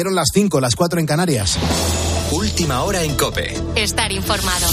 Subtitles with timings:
[0.00, 1.58] Dieron las 5, las 4 en Canarias.
[2.32, 3.52] Última hora en Cope.
[3.76, 4.66] Estar informado.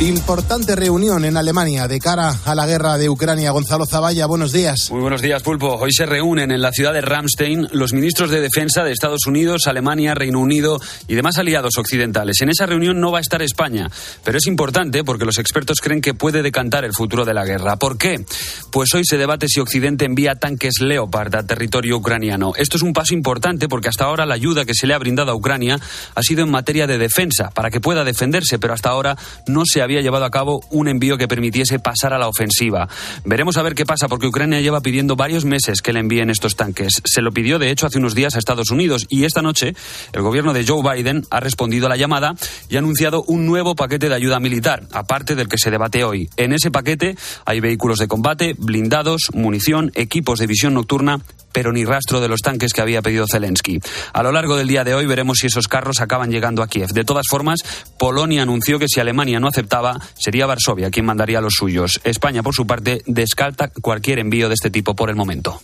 [0.00, 3.50] Importante reunión en Alemania de cara a la guerra de Ucrania.
[3.50, 4.90] Gonzalo Zavalla, buenos días.
[4.90, 5.74] Muy buenos días, Pulpo.
[5.74, 9.66] Hoy se reúnen en la ciudad de Ramstein los ministros de Defensa de Estados Unidos,
[9.66, 12.40] Alemania, Reino Unido y demás aliados occidentales.
[12.40, 13.90] En esa reunión no va a estar España,
[14.24, 17.76] pero es importante porque los expertos creen que puede decantar el futuro de la guerra.
[17.76, 18.24] ¿Por qué?
[18.72, 22.54] Pues hoy se debate si Occidente envía tanques Leopard a territorio ucraniano.
[22.56, 25.30] Esto es un paso importante porque hasta ahora la ayuda que se le ha brindado
[25.30, 25.78] a Ucrania
[26.14, 29.89] ha sido en materia de defensa, para que pueda defenderse, pero hasta ahora no se
[29.90, 32.88] había llevado a cabo un envío que permitiese pasar a la ofensiva.
[33.24, 36.54] Veremos a ver qué pasa, porque Ucrania lleva pidiendo varios meses que le envíen estos
[36.54, 37.02] tanques.
[37.04, 39.74] Se lo pidió, de hecho, hace unos días a Estados Unidos y esta noche
[40.12, 42.36] el gobierno de Joe Biden ha respondido a la llamada
[42.68, 46.30] y ha anunciado un nuevo paquete de ayuda militar, aparte del que se debate hoy.
[46.36, 51.20] En ese paquete hay vehículos de combate, blindados, munición, equipos de visión nocturna
[51.52, 53.80] pero ni rastro de los tanques que había pedido Zelensky.
[54.12, 56.90] A lo largo del día de hoy veremos si esos carros acaban llegando a Kiev.
[56.90, 57.60] De todas formas,
[57.98, 62.00] Polonia anunció que si Alemania no aceptaba, sería Varsovia quien mandaría los suyos.
[62.04, 65.60] España, por su parte, descarta cualquier envío de este tipo por el momento.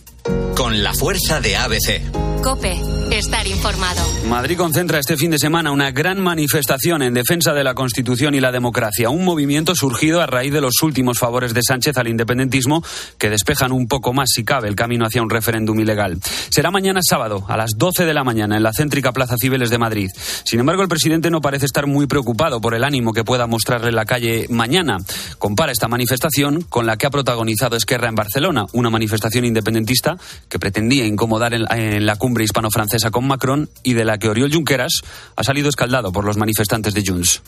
[0.55, 2.01] Con la fuerza de ABC.
[2.43, 2.79] Cope,
[3.11, 4.01] estar informado.
[4.27, 8.39] Madrid concentra este fin de semana una gran manifestación en defensa de la Constitución y
[8.39, 12.83] la democracia, un movimiento surgido a raíz de los últimos favores de Sánchez al independentismo
[13.17, 16.17] que despejan un poco más, si cabe, el camino hacia un referéndum ilegal.
[16.49, 19.77] Será mañana sábado, a las 12 de la mañana, en la céntrica Plaza Cibeles de
[19.77, 20.09] Madrid.
[20.43, 23.91] Sin embargo, el presidente no parece estar muy preocupado por el ánimo que pueda mostrarle
[23.91, 24.97] la calle mañana.
[25.37, 30.17] Compara esta manifestación con la que ha protagonizado Esquerra en Barcelona, una manifestación independentista
[30.49, 34.53] que pretendía incomodar en, en la cumbre hispano-francesa con Macron y de la que Oriol
[34.53, 35.01] Junqueras
[35.35, 37.41] ha salido escaldado por los manifestantes de Junts.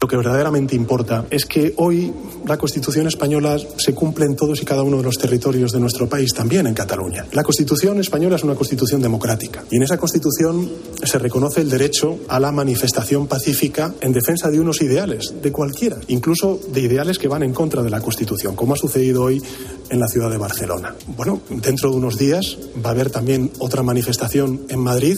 [0.00, 2.12] Lo que verdaderamente importa es que hoy
[2.46, 6.06] la Constitución española se cumple en todos y cada uno de los territorios de nuestro
[6.06, 7.24] país, también en Cataluña.
[7.32, 10.70] La Constitución española es una Constitución democrática y en esa Constitución
[11.02, 15.96] se reconoce el derecho a la manifestación pacífica en defensa de unos ideales, de cualquiera,
[16.08, 19.42] incluso de ideales que van en contra de la Constitución, como ha sucedido hoy
[19.88, 20.94] en la ciudad de Barcelona.
[21.16, 25.16] Bueno, dentro de unos días va a haber también otra manifestación en Madrid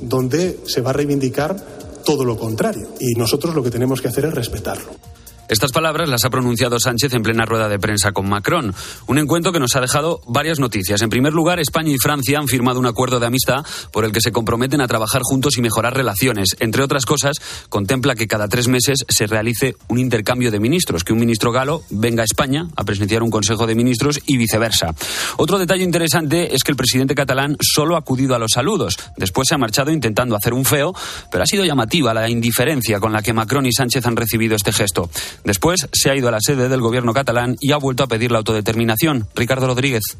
[0.00, 1.56] donde se va a reivindicar
[2.10, 2.88] todo lo contrario.
[2.98, 4.90] Y nosotros lo que tenemos que hacer es respetarlo.
[5.50, 8.72] Estas palabras las ha pronunciado Sánchez en plena rueda de prensa con Macron.
[9.08, 11.02] Un encuentro que nos ha dejado varias noticias.
[11.02, 14.20] En primer lugar, España y Francia han firmado un acuerdo de amistad por el que
[14.20, 16.54] se comprometen a trabajar juntos y mejorar relaciones.
[16.60, 21.12] Entre otras cosas, contempla que cada tres meses se realice un intercambio de ministros, que
[21.12, 24.94] un ministro galo venga a España a presenciar un Consejo de Ministros y viceversa.
[25.36, 28.96] Otro detalle interesante es que el presidente catalán solo ha acudido a los saludos.
[29.16, 30.94] Después se ha marchado intentando hacer un feo,
[31.28, 34.72] pero ha sido llamativa la indiferencia con la que Macron y Sánchez han recibido este
[34.72, 35.10] gesto.
[35.44, 38.32] Después se ha ido a la sede del gobierno catalán y ha vuelto a pedir
[38.32, 39.26] la autodeterminación.
[39.34, 40.16] Ricardo Rodríguez.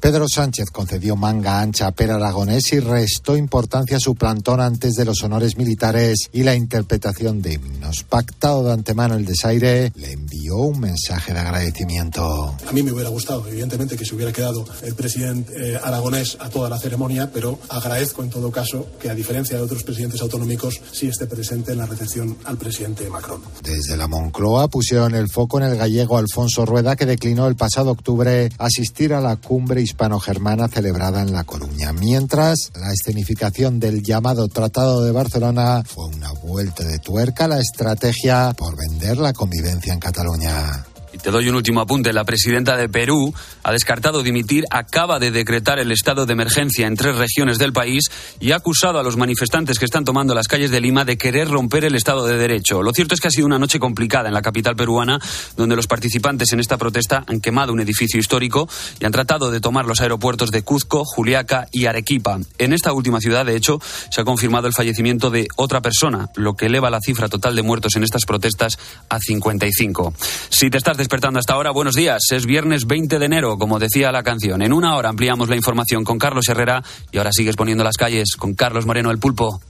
[0.00, 4.94] Pedro Sánchez concedió manga ancha a Per Aragonés y restó importancia a su plantón antes
[4.94, 8.04] de los honores militares y la interpretación de himnos.
[8.08, 12.56] Pactado de antemano el desaire, le envió un mensaje de agradecimiento.
[12.66, 16.48] A mí me hubiera gustado, evidentemente, que se hubiera quedado el presidente eh, Aragonés a
[16.48, 20.80] toda la ceremonia, pero agradezco en todo caso que, a diferencia de otros presidentes autonómicos,
[20.92, 23.42] sí esté presente en la recepción al presidente Macron.
[23.62, 27.90] Desde la Moncloa pusieron el foco en el gallego Alfonso Rueda, que declinó el pasado
[27.90, 31.92] octubre asistir a la cumbre hispano-germana celebrada en La Coruña.
[31.92, 37.60] Mientras, la escenificación del llamado Tratado de Barcelona fue una vuelta de tuerca a la
[37.60, 40.91] estrategia por vender la convivencia en Cataluña.
[41.12, 42.12] Y te doy un último apunte.
[42.12, 46.96] La presidenta de Perú ha descartado dimitir, acaba de decretar el estado de emergencia en
[46.96, 50.70] tres regiones del país y ha acusado a los manifestantes que están tomando las calles
[50.70, 52.82] de Lima de querer romper el estado de derecho.
[52.82, 55.20] Lo cierto es que ha sido una noche complicada en la capital peruana,
[55.56, 58.68] donde los participantes en esta protesta han quemado un edificio histórico
[58.98, 62.38] y han tratado de tomar los aeropuertos de Cuzco, Juliaca y Arequipa.
[62.58, 63.80] En esta última ciudad, de hecho,
[64.10, 67.62] se ha confirmado el fallecimiento de otra persona, lo que eleva la cifra total de
[67.62, 70.14] muertos en estas protestas a 55.
[70.48, 72.22] Si te estás despertando hasta ahora, buenos días.
[72.30, 74.62] Es viernes 20 de enero, como decía la canción.
[74.62, 76.80] En una hora ampliamos la información con Carlos Herrera
[77.10, 79.60] y ahora sigues poniendo las calles con Carlos Moreno el Pulpo.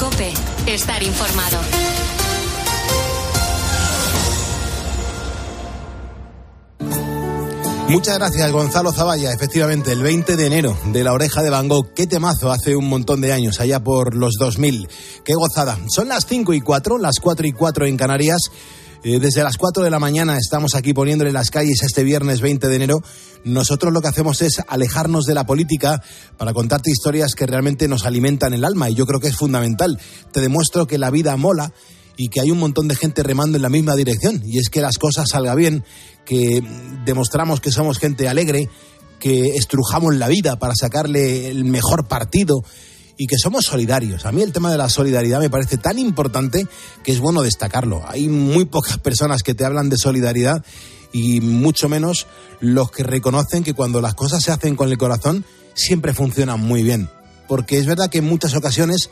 [0.00, 0.32] Cope,
[0.66, 1.58] estar informado.
[7.88, 9.32] Muchas gracias, Gonzalo Zavalla.
[9.32, 11.92] Efectivamente, el 20 de enero de la oreja de Van Gogh.
[11.94, 14.88] Qué temazo hace un montón de años, allá por los 2000.
[15.24, 15.78] Qué gozada.
[15.88, 18.50] Son las 5 y 4, las 4 y 4 en Canarias.
[19.04, 22.66] Eh, desde las 4 de la mañana estamos aquí poniéndole las calles este viernes 20
[22.66, 23.02] de enero.
[23.44, 26.02] Nosotros lo que hacemos es alejarnos de la política
[26.36, 30.00] para contarte historias que realmente nos alimentan el alma y yo creo que es fundamental.
[30.32, 31.72] Te demuestro que la vida mola
[32.16, 34.80] y que hay un montón de gente remando en la misma dirección y es que
[34.80, 35.84] las cosas salgan bien,
[36.24, 36.60] que
[37.04, 38.68] demostramos que somos gente alegre,
[39.20, 42.64] que estrujamos la vida para sacarle el mejor partido
[43.18, 44.24] y que somos solidarios.
[44.24, 46.66] A mí el tema de la solidaridad me parece tan importante
[47.02, 48.00] que es bueno destacarlo.
[48.06, 50.64] Hay muy pocas personas que te hablan de solidaridad
[51.12, 52.28] y mucho menos
[52.60, 55.44] los que reconocen que cuando las cosas se hacen con el corazón
[55.74, 57.10] siempre funcionan muy bien.
[57.48, 59.10] Porque es verdad que en muchas ocasiones,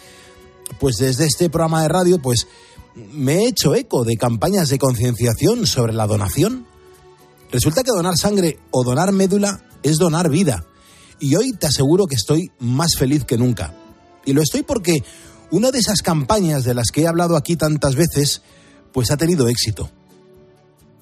[0.79, 2.47] pues desde este programa de radio, pues
[2.95, 6.65] me he hecho eco de campañas de concienciación sobre la donación.
[7.51, 10.65] Resulta que donar sangre o donar médula es donar vida.
[11.19, 13.75] Y hoy te aseguro que estoy más feliz que nunca.
[14.27, 15.03] Y lo estoy porque
[15.51, 18.43] una de esas campañas de las que he hablado aquí tantas veces,
[18.93, 19.89] pues ha tenido éxito.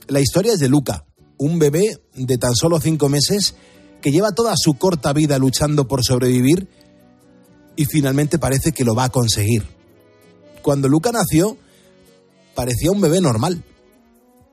[0.06, 1.06] La historia es de Luca,
[1.38, 3.56] un bebé de tan solo cinco meses
[4.02, 6.68] que lleva toda su corta vida luchando por sobrevivir
[7.74, 9.64] y finalmente parece que lo va a conseguir.
[10.62, 11.56] Cuando Luca nació,
[12.54, 13.64] parecía un bebé normal.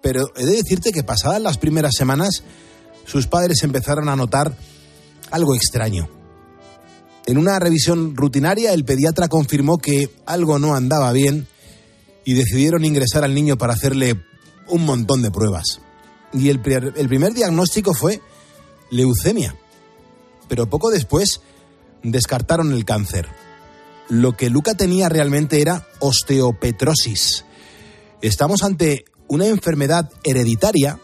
[0.01, 2.43] Pero he de decirte que pasadas las primeras semanas,
[3.05, 4.55] sus padres empezaron a notar
[5.29, 6.20] algo extraño.
[7.27, 11.47] En una revisión rutinaria, el pediatra confirmó que algo no andaba bien
[12.25, 14.19] y decidieron ingresar al niño para hacerle
[14.67, 15.81] un montón de pruebas.
[16.33, 18.21] Y el, primer diagnóstico fue
[18.89, 19.55] leucemia.
[20.47, 21.41] Pero poco después
[22.03, 23.27] descartaron el cáncer.
[24.09, 27.45] Lo que Luca tenía realmente era osteopetrosis.
[28.21, 30.99] Estamos ante una enfermedad hereditaria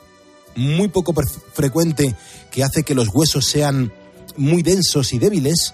[0.55, 1.13] muy poco
[1.53, 2.15] frecuente
[2.51, 3.93] que hace que los huesos sean
[4.35, 5.73] muy densos y débiles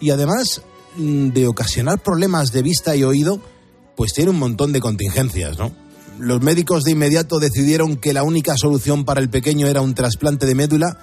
[0.00, 0.62] y además
[0.96, 3.40] mm, de ocasionar problemas de vista y oído,
[3.96, 5.72] pues tiene un montón de contingencias, ¿no?
[6.18, 10.46] Los médicos de inmediato decidieron que la única solución para el pequeño era un trasplante
[10.46, 10.98] de médula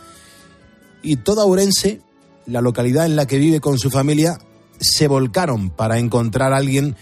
[1.04, 2.02] y toda Ourense,
[2.48, 4.40] la localidad en la que vive con su familia,
[4.80, 6.96] se volcaron para encontrar a alguien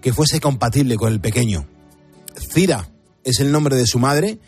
[0.00, 1.66] que fuese compatible con el pequeño.
[2.52, 2.90] Cira
[3.24, 4.38] es el nombre de su madre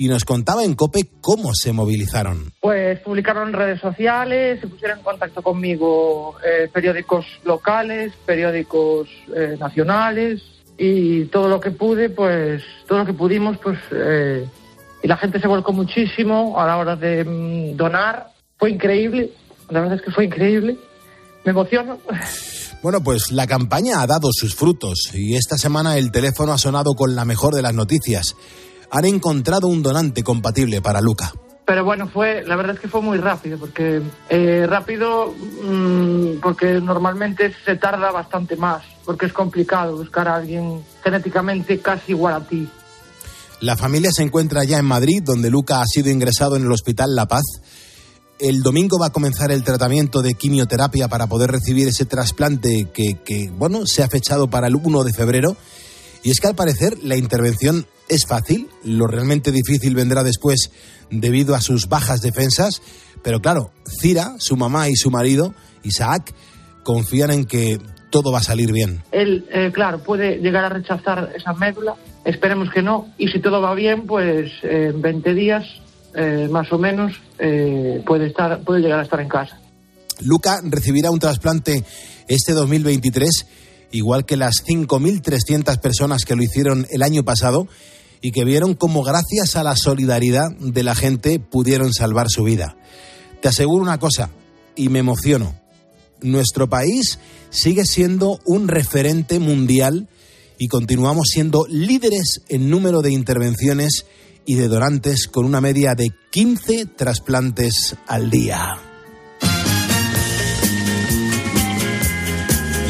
[0.00, 2.54] y nos contaba en COPE cómo se movilizaron.
[2.58, 9.58] Pues publicaron en redes sociales, se pusieron en contacto conmigo eh, periódicos locales, periódicos eh,
[9.60, 10.40] nacionales
[10.78, 14.48] y todo lo que pude, pues todo lo que pudimos, pues eh,
[15.02, 18.28] y la gente se volcó muchísimo a la hora de mm, donar.
[18.56, 19.32] Fue increíble,
[19.68, 20.78] la verdad es que fue increíble.
[21.44, 21.98] Me emociono.
[22.82, 26.94] Bueno, pues la campaña ha dado sus frutos y esta semana el teléfono ha sonado
[26.94, 28.34] con la mejor de las noticias.
[28.90, 31.32] Han encontrado un donante compatible para Luca.
[31.64, 35.32] Pero bueno, fue, la verdad es que fue muy rápido, porque eh, rápido,
[35.62, 42.12] mmm, porque normalmente se tarda bastante más, porque es complicado buscar a alguien genéticamente casi
[42.12, 42.68] igual a ti.
[43.60, 47.14] La familia se encuentra ya en Madrid, donde Luca ha sido ingresado en el Hospital
[47.14, 47.44] La Paz
[48.40, 53.18] el domingo va a comenzar el tratamiento de quimioterapia para poder recibir ese trasplante que,
[53.22, 55.56] que, bueno, se ha fechado para el 1 de febrero.
[56.22, 60.70] Y es que al parecer la intervención es fácil, lo realmente difícil vendrá después
[61.10, 62.82] debido a sus bajas defensas,
[63.22, 63.70] pero claro,
[64.00, 66.34] Cira, su mamá y su marido, Isaac,
[66.82, 67.78] confían en que
[68.10, 69.02] todo va a salir bien.
[69.12, 73.62] Él, eh, claro, puede llegar a rechazar esa médula, esperemos que no, y si todo
[73.62, 75.64] va bien, pues eh, en 20 días
[76.14, 79.60] eh, más o menos eh, puede, estar, puede llegar a estar en casa.
[80.20, 81.84] Luca recibirá un trasplante
[82.26, 83.46] este 2023,
[83.92, 87.68] igual que las 5.300 personas que lo hicieron el año pasado
[88.22, 92.76] y que vieron cómo gracias a la solidaridad de la gente pudieron salvar su vida.
[93.40, 94.30] Te aseguro una cosa,
[94.76, 95.54] y me emociono,
[96.20, 97.18] nuestro país
[97.50, 100.08] sigue siendo un referente mundial
[100.58, 104.04] y continuamos siendo líderes en número de intervenciones
[104.44, 108.89] y de donantes con una media de 15 trasplantes al día.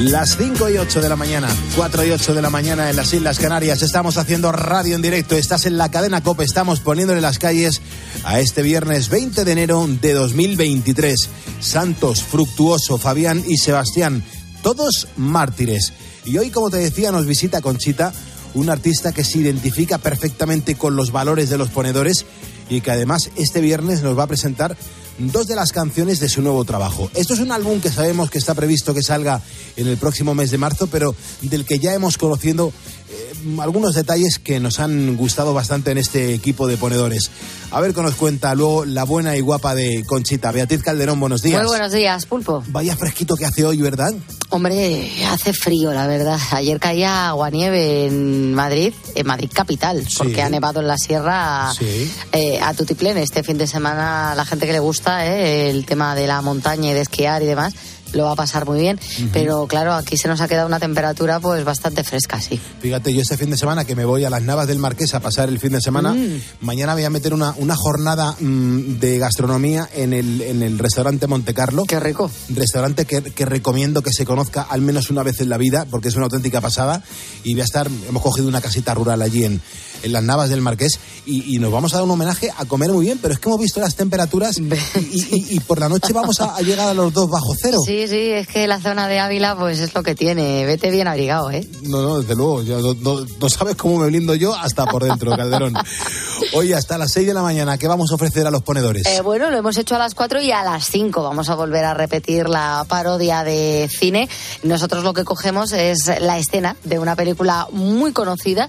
[0.01, 3.13] Las 5 y 8 de la mañana, 4 y 8 de la mañana en las
[3.13, 3.83] Islas Canarias.
[3.83, 5.37] Estamos haciendo radio en directo.
[5.37, 6.43] Estás en la cadena COPE.
[6.43, 7.83] Estamos poniéndole las calles
[8.25, 11.29] a este viernes 20 de enero de 2023.
[11.61, 14.25] Santos, Fructuoso, Fabián y Sebastián,
[14.63, 15.93] todos mártires.
[16.25, 18.15] Y hoy, como te decía, nos visita Conchita,
[18.55, 22.25] un artista que se identifica perfectamente con los valores de los ponedores
[22.71, 24.79] y que además este viernes nos va a presentar
[25.21, 27.11] dos de las canciones de su nuevo trabajo.
[27.15, 29.43] Esto es un álbum que sabemos que está previsto que salga
[29.77, 32.73] en el próximo mes de marzo, pero del que ya hemos conocido
[33.11, 37.31] eh, algunos detalles que nos han gustado bastante en este equipo de ponedores.
[37.73, 40.51] A ver qué nos cuenta luego la buena y guapa de Conchita.
[40.53, 41.61] Beatriz Calderón, buenos días.
[41.61, 42.63] Muy buenos días, Pulpo.
[42.69, 44.13] Vaya fresquito que hace hoy, ¿verdad?
[44.51, 46.39] Hombre, hace frío, la verdad.
[46.51, 50.41] Ayer caía aguanieve en Madrid, en Madrid capital, porque Sí.
[50.41, 52.13] ha nevado en la sierra Sí.
[52.33, 53.17] eh, a tutiplén.
[53.19, 56.91] Este fin de semana, la gente que le gusta eh, el tema de la montaña
[56.91, 57.73] y de esquiar y demás,
[58.13, 58.99] lo va a pasar muy bien.
[59.33, 62.61] Pero claro, aquí se nos ha quedado una temperatura pues bastante fresca, sí.
[62.81, 65.21] Fíjate, yo este fin de semana que me voy a las Navas del Marqués a
[65.21, 66.41] pasar el fin de semana, Mm.
[66.63, 71.27] mañana voy a meter una, una jornada mm, de gastronomía en el, en el restaurante
[71.27, 71.85] Monte Carlo.
[71.87, 72.31] Qué rico.
[72.49, 76.09] Restaurante que, que recomiendo que se conozca al menos una vez en la vida, porque
[76.09, 77.03] es una auténtica pasada.
[77.45, 79.61] Y voy a estar, hemos cogido una casita rural allí en,
[80.03, 82.91] en las Navas del Marqués y, y nos vamos a dar un homenaje a comer
[82.91, 84.63] muy bien, pero es que hemos visto las temperaturas y,
[85.11, 87.79] y- y por la noche vamos a, a llegar a los dos bajo cero.
[87.85, 90.65] Sí, sí, es que la zona de Ávila pues es lo que tiene.
[90.67, 91.67] Vete bien abrigado, ¿eh?
[91.83, 92.63] No, no, desde luego.
[92.63, 95.75] ya no, no- no sabes cómo me blindo yo hasta por dentro, Calderón.
[96.55, 99.07] Oye, hasta las 6 de la mañana, ¿qué vamos a ofrecer a los ponedores?
[99.07, 101.85] Eh, bueno, lo hemos hecho a las 4 y a las 5 vamos a volver
[101.85, 104.29] a repetir la parodia de cine.
[104.63, 108.69] Nosotros lo que cogemos es la escena de una película muy conocida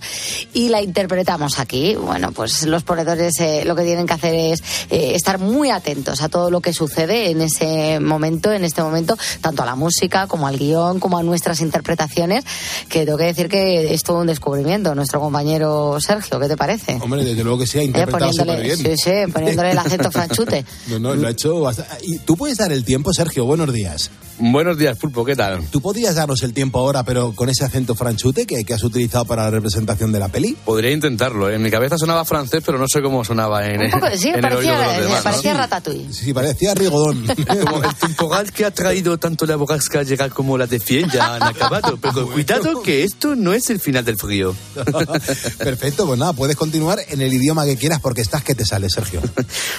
[0.54, 1.96] y la interpretamos aquí.
[1.96, 6.22] Bueno, pues los ponedores eh, lo que tienen que hacer es eh, estar muy atentos
[6.22, 10.28] a todo lo que sucede en ese momento, en este momento, tanto a la música
[10.28, 12.44] como al guion, como a nuestras interpretaciones,
[12.90, 14.94] que tengo que decir que es todo un descubrimiento.
[14.96, 16.98] Nuestro compañero Sergio, ¿qué te parece?
[17.02, 18.78] Hombre, desde luego que sí, ha Eh, interpretado súper bien.
[18.78, 20.66] sí, sí, poniéndole el acento franchute.
[20.88, 21.98] No, no, lo ha hecho bastante.
[22.04, 23.46] ¿Y tú puedes dar el tiempo, Sergio?
[23.46, 24.10] Buenos días.
[24.40, 25.64] Buenos días, Pulpo, ¿qué tal?
[25.70, 29.26] ¿Tú podrías darnos el tiempo ahora, pero con ese acento franchute que, que has utilizado
[29.26, 30.58] para la representación de la peli?
[30.66, 31.50] Podría intentarlo.
[31.50, 31.56] ¿eh?
[31.56, 34.44] En mi cabeza sonaba francés, pero no sé cómo sonaba en, Un poco, sí, en
[34.44, 35.18] el oído de parecía, los demás.
[35.18, 35.24] ¿no?
[35.24, 36.14] parecía Ratatouille.
[36.14, 37.26] Sí, parecía Rigodón.
[37.66, 41.36] Como el temporal que ha traído tanto la borrasca llega como la de Fien ya
[41.36, 41.98] han acabado.
[41.98, 44.56] Pero cuidado que esto no es el final del frío.
[45.58, 48.90] Perfecto, pues nada, puedes continuar en el idioma que quieras porque estás que te sale,
[48.90, 49.22] Sergio.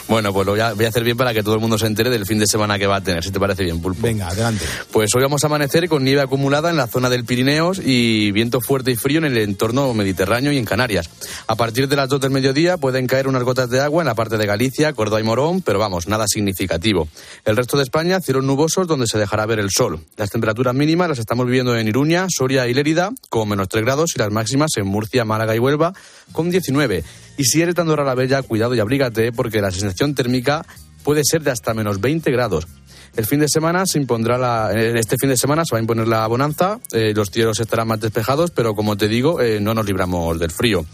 [0.08, 1.86] Bueno, pues lo voy a, voy a hacer bien para que todo el mundo se
[1.86, 4.02] entere del fin de semana que va a tener, si te parece bien, Pulpo.
[4.02, 4.28] Venga,
[4.90, 8.60] Pues hoy vamos a amanecer con nieve acumulada en la zona del Pirineos y viento
[8.60, 11.08] fuerte y frío en el entorno mediterráneo y en Canarias.
[11.46, 14.14] A partir de las 2 del mediodía pueden caer unas gotas de agua en la
[14.14, 17.08] parte de Galicia, Córdoba y Morón, pero vamos, nada significativo.
[17.44, 20.00] El resto de España, cielos nubosos donde se dejará ver el sol.
[20.16, 24.12] Las temperaturas mínimas las estamos viviendo en Iruña, Soria y Lérida con menos 3 grados
[24.14, 25.92] y las máximas en Murcia, Málaga y Huelva
[26.32, 27.04] con 19.
[27.38, 30.64] Y si eres Andorra la Bella, cuidado y abrígate porque la sensación térmica
[31.02, 32.66] puede ser de hasta menos 20 grados.
[33.14, 35.82] El fin de semana se impondrá la, en este fin de semana se va a
[35.82, 39.74] imponer la bonanza, eh, los cielos estarán más despejados, pero como te digo, eh, no
[39.74, 40.86] nos libramos del frío.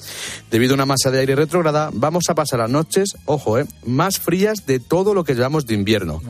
[0.51, 4.19] Debido a una masa de aire retrógrada, vamos a pasar las noches, ojo, eh, más
[4.19, 6.21] frías de todo lo que llevamos de invierno.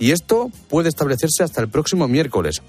[0.00, 2.62] Y esto puede establecerse hasta el próximo miércoles.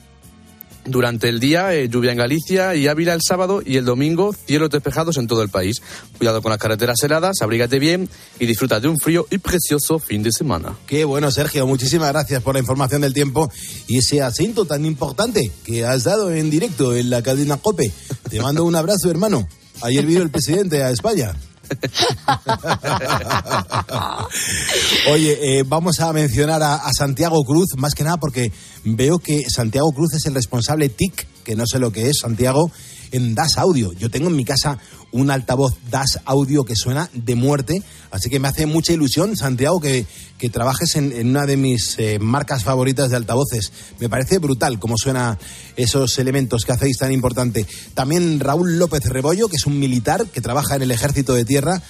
[0.85, 4.71] Durante el día, eh, lluvia en Galicia y Ávila el sábado y el domingo, cielos
[4.71, 5.81] despejados en todo el país.
[6.17, 8.09] Cuidado con las carreteras heladas, abrígate bien
[8.39, 10.75] y disfruta de un frío y precioso fin de semana.
[10.87, 11.67] Qué bueno, Sergio.
[11.67, 13.51] Muchísimas gracias por la información del tiempo
[13.87, 17.91] y ese acento tan importante que has dado en directo en la cadena COPE.
[18.29, 19.47] Te mando un abrazo, hermano.
[19.81, 21.33] Ayer vino el presidente a España.
[25.09, 28.51] Oye, eh, vamos a mencionar a, a Santiago Cruz, más que nada porque
[28.83, 32.71] veo que Santiago Cruz es el responsable TIC, que no sé lo que es, Santiago,
[33.11, 33.93] en Das Audio.
[33.93, 34.77] Yo tengo en mi casa
[35.11, 39.79] un altavoz Das Audio que suena de muerte, así que me hace mucha ilusión, Santiago,
[39.79, 40.05] que,
[40.37, 43.71] que trabajes en, en una de mis eh, marcas favoritas de altavoces.
[43.99, 45.37] Me parece brutal cómo suenan
[45.75, 47.65] esos elementos que hacéis tan importante.
[47.93, 51.81] También Raúl López Rebollo, que es un militar que trabaja en el ejército de tierra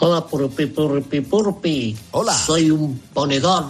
[0.00, 1.96] Hola, Purpi, Purpi, Purpi.
[2.12, 2.32] Hola.
[2.34, 3.66] Soy un ponedor.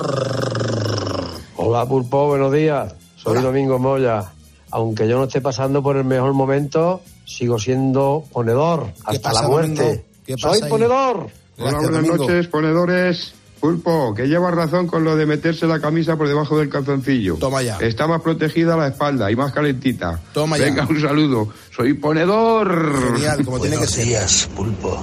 [1.57, 2.95] Hola Pulpo, buenos días.
[3.17, 4.33] Soy Domingo Moya.
[4.73, 9.49] Aunque yo no esté pasando por el mejor momento, sigo siendo ponedor hasta pasa, la
[9.49, 9.83] muerte.
[9.83, 10.03] Domingo?
[10.27, 10.71] ¿Qué pasa Soy ahí?
[10.71, 11.17] ponedor.
[11.59, 12.17] Hola, buenas Domingo.
[12.17, 13.33] noches, ponedores.
[13.61, 17.37] Pulpo, que lleva razón con lo de meterse la camisa por debajo del calzoncillo.
[17.37, 17.79] Toma ya.
[17.79, 20.21] Está más protegida la espalda y más calentita.
[20.35, 20.65] Toma ya.
[20.67, 21.49] Venga, un saludo.
[21.75, 23.15] Soy ponedor.
[23.15, 24.05] Genial, como tiene que Buenos ser.
[24.05, 25.03] días, Pulpo.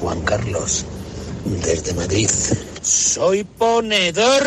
[0.00, 0.84] Juan Carlos,
[1.62, 2.30] desde Madrid.
[2.82, 4.42] Soy ponedor.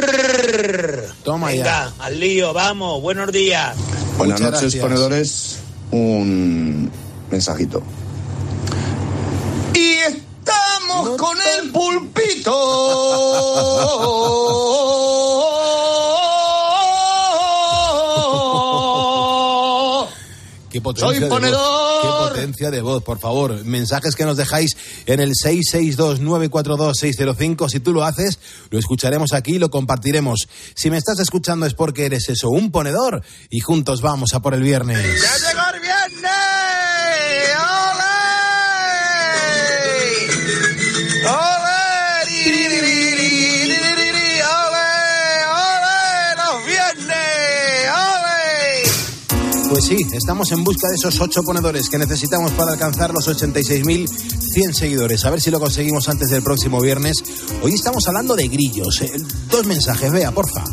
[1.24, 1.58] Toma ya.
[1.58, 3.02] Venga, al lío, vamos.
[3.02, 3.76] Buenos días.
[4.18, 4.84] Buenas Muchas noches, gracias.
[4.84, 5.60] ponedores.
[5.92, 6.92] Un
[7.30, 7.84] mensajito.
[9.76, 12.54] Y estamos con el pulpito.
[20.72, 21.28] Qué potencia Soy de
[22.04, 23.64] Qué potencia de voz, por favor.
[23.66, 27.70] Mensajes que nos dejáis en el 662-942-605.
[27.70, 30.48] Si tú lo haces, lo escucharemos aquí y lo compartiremos.
[30.76, 33.24] Si me estás escuchando es porque eres eso, un ponedor.
[33.50, 34.98] Y juntos vamos a por el viernes.
[34.98, 35.43] ¡Ya llegó el viernes!
[49.74, 54.72] Pues sí, estamos en busca de esos ocho ponedores que necesitamos para alcanzar los 86.100
[54.72, 55.26] seguidores.
[55.26, 57.24] A ver si lo conseguimos antes del próximo viernes.
[57.64, 59.02] Hoy estamos hablando de grillos.
[59.02, 59.12] Eh,
[59.50, 60.64] Dos mensajes, vea, porfa.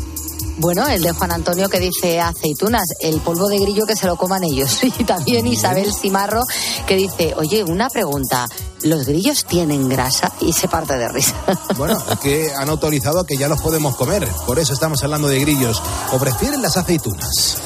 [0.59, 4.17] Bueno, el de Juan Antonio que dice aceitunas, el polvo de grillo que se lo
[4.17, 4.77] coman ellos.
[4.99, 6.43] Y también Isabel Simarro
[6.85, 8.47] que dice, oye, una pregunta,
[8.83, 10.31] ¿los grillos tienen grasa?
[10.41, 11.33] Y se parte de risa.
[11.75, 14.27] Bueno, que han autorizado que ya los podemos comer.
[14.45, 15.81] Por eso estamos hablando de grillos.
[16.11, 17.57] ¿O prefieren las aceitunas?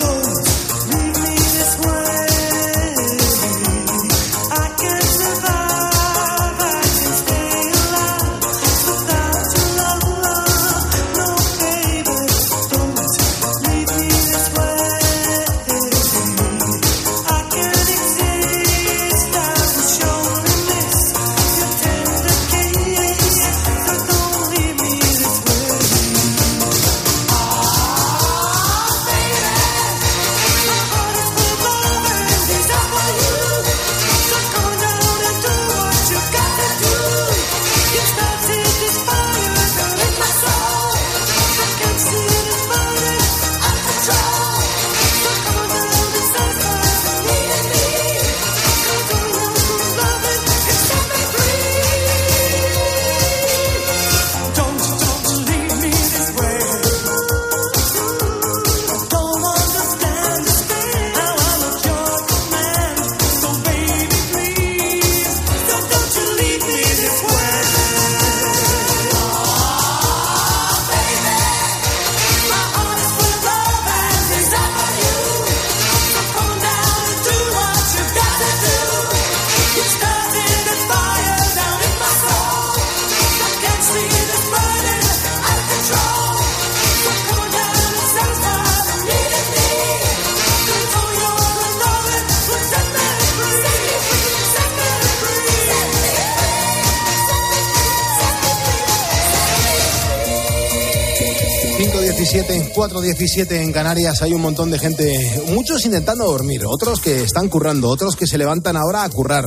[102.48, 107.24] Cinco 17, 4.17 en Canarias hay un montón de gente, muchos intentando dormir, otros que
[107.24, 109.46] están currando, otros que se levantan ahora a currar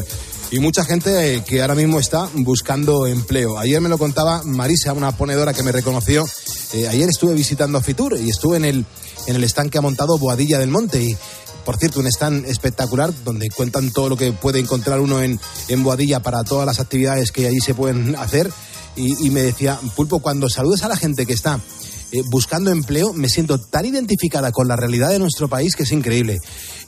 [0.51, 3.57] y mucha gente eh, que ahora mismo está buscando empleo.
[3.59, 6.25] Ayer me lo contaba Marisa, una ponedora que me reconoció.
[6.73, 8.87] Eh, ayer estuve visitando Fitur y estuve en el,
[9.27, 11.17] en el stand que ha montado Boadilla del Monte y
[11.65, 15.85] por cierto, un stand espectacular donde cuentan todo lo que puede encontrar uno en, en
[15.85, 18.51] Boadilla para todas las actividades que allí se pueden hacer.
[18.97, 21.61] Y, y me decía, Pulpo, cuando saludes a la gente que está
[22.13, 25.93] eh, buscando empleo, me siento tan identificada con la realidad de nuestro país que es
[25.93, 26.39] increíble.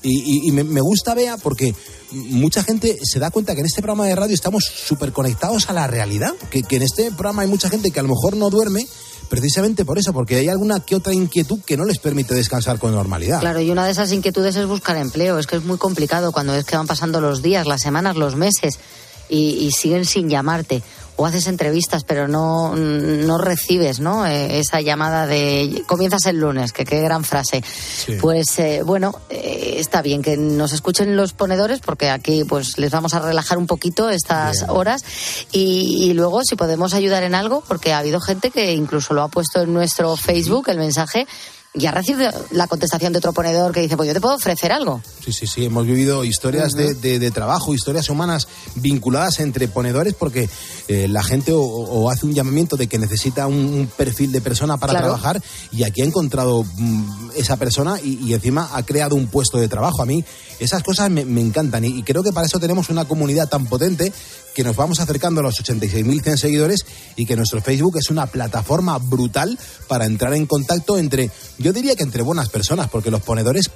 [0.03, 1.75] Y, y- y me, gusta, Bea, porque
[2.13, 5.73] mucha gente se da cuenta que en este programa de radio estamos súper conectados a
[5.75, 8.87] la realidad, que en este programa hay mucha gente que a lo mejor no duerme.
[9.29, 12.91] Precisamente por eso, porque hay alguna que otra inquietud que no les permite descansar con
[12.93, 13.39] normalidad.
[13.39, 15.39] Claro, y una de esas inquietudes es buscar empleo.
[15.39, 18.35] Es que es muy complicado cuando es que van pasando los días, las semanas, los
[18.35, 18.81] meses
[19.31, 20.83] y, y siguen sin llamarte.
[21.17, 24.27] O haces entrevistas, pero no, no recibes ¿no?
[24.27, 27.63] Eh, esa llamada de comienzas el lunes, que qué gran frase.
[28.23, 32.91] Pues eh, bueno, eh, está bien que nos escuchen los ponedores, porque aquí pues les
[32.91, 35.05] vamos a relajar un poquito estas horas.
[35.53, 39.23] Y, y luego, si podemos ayudar en algo, porque ha habido gente que incluso lo
[39.23, 41.27] ha puesto en nuestro Facebook, el mensaje,
[41.73, 44.73] y ha recibido la contestación de otro ponedor que dice, pues yo te puedo ofrecer
[44.73, 45.01] algo.
[45.25, 50.15] Sí, sí, sí, hemos vivido historias de, de- de trabajo, historias humanas vinculadas entre ponedores
[50.15, 50.49] porque
[50.89, 54.41] eh, la gente o, o hace un llamamiento de que necesita un, un perfil de
[54.41, 55.07] persona para Claro.
[55.07, 59.59] trabajar y aquí ha encontrado mm, esa persona y, y encima ha creado un puesto
[59.59, 60.03] de trabajo.
[60.03, 60.25] A mí
[60.59, 63.67] esas cosas me, me encantan y, y creo que para eso tenemos una comunidad tan
[63.67, 64.13] potente
[64.55, 68.99] que nos vamos acercando a los 86.100 seguidores y que nuestro Facebook es una plataforma
[68.99, 69.57] brutal
[69.87, 73.71] para entrar en contacto entre, yo diría que entre buenas personas, porque los ponedores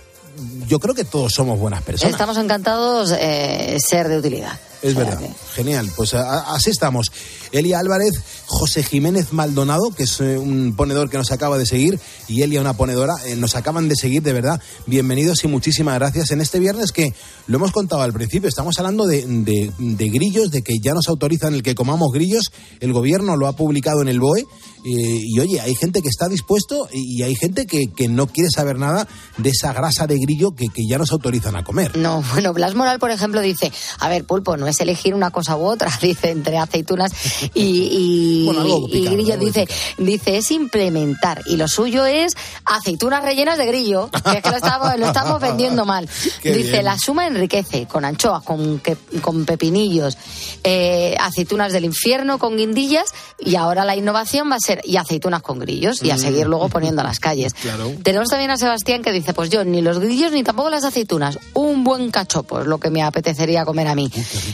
[0.67, 2.13] yo creo que todos somos buenas personas.
[2.13, 4.59] Estamos encantados eh, ser de utilidad.
[4.83, 5.19] Es verdad.
[5.19, 5.89] que- Genial.
[5.97, 7.11] Pues a- así estamos.
[7.53, 8.13] Elia Álvarez,
[8.47, 12.61] José Jiménez Maldonado, que es eh, un ponedor que nos acaba de seguir, y Elia,
[12.61, 14.61] una ponedora, eh, nos acaban de seguir, de verdad.
[14.87, 17.15] Bienvenidos y muchísimas gracias en este viernes que
[17.47, 18.49] lo hemos contado al principio.
[18.49, 22.51] Estamos hablando de, de- de grillos, de que ya nos autorizan el que comamos grillos.
[22.81, 24.45] El gobierno lo ha publicado en el BOE
[24.85, 28.79] y oye, hay gente que está dispuesto y hay gente que, que no quiere saber
[28.79, 31.97] nada de esa grasa de grillo que, que ya nos autorizan a comer.
[31.97, 35.57] No, bueno, Blas Moral, por ejemplo, dice, a ver, pulpo, no es elegir una cosa
[35.57, 37.13] u otra, dice, entre aceitunas
[37.55, 39.67] y, y, Bueno, grillo, dice,
[39.99, 44.57] dice, es implementar, y lo suyo es aceitunas rellenas de grillo, que es que lo
[44.57, 46.09] estamos, lo estamos vendiendo mal.
[46.43, 46.85] Qué dice, bien.
[46.85, 50.17] la suma enriquece, con anchoas, con, que- con pepinillos,
[50.63, 53.07] eh, aceitunas del infierno con guindillas,
[53.39, 56.19] y ahora la innovación va a ser, y aceitunas con grillos, y a Mm.
[56.19, 57.55] seguir luego poniendo a las calles.
[57.65, 57.93] Claro.
[58.03, 61.39] Tenemos también a Sebastián que dice, pues yo ni los grillos ni tampoco las aceitunas,
[61.55, 64.11] un buen cachopo es lo que me apetecería comer a mí.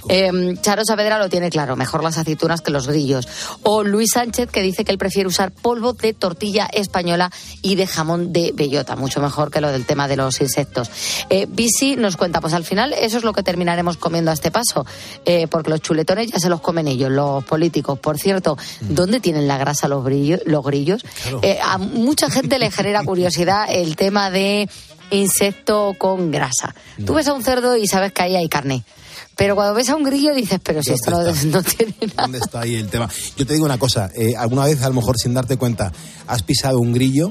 [0.09, 3.27] Eh, Charo Saavedra lo tiene claro, mejor las aceitunas que los grillos.
[3.63, 7.31] O Luis Sánchez que dice que él prefiere usar polvo de tortilla española
[7.63, 10.91] y de jamón de bellota, mucho mejor que lo del tema de los insectos.
[11.31, 14.51] Eh, Bisi nos cuenta, pues al final eso es lo que terminaremos comiendo a este
[14.51, 14.87] paso,
[15.25, 17.99] eh, porque los chuletones ya se los comen ellos, los políticos.
[17.99, 21.03] Por cierto, ¿dónde tienen la grasa los, brillo- los grillos?
[21.43, 24.69] Eh, a mucha gente le genera curiosidad el tema de
[25.11, 26.75] insecto con grasa.
[27.05, 28.85] Tú ves a un cerdo y sabes que ahí hay carne.
[29.37, 32.23] Pero cuando ves a un grillo dices, pero si esto no, no tiene nada.
[32.23, 33.09] ¿Dónde está ahí el tema?
[33.37, 35.93] Yo te digo una cosa, eh, alguna vez a lo mejor sin darte cuenta
[36.27, 37.31] has pisado un grillo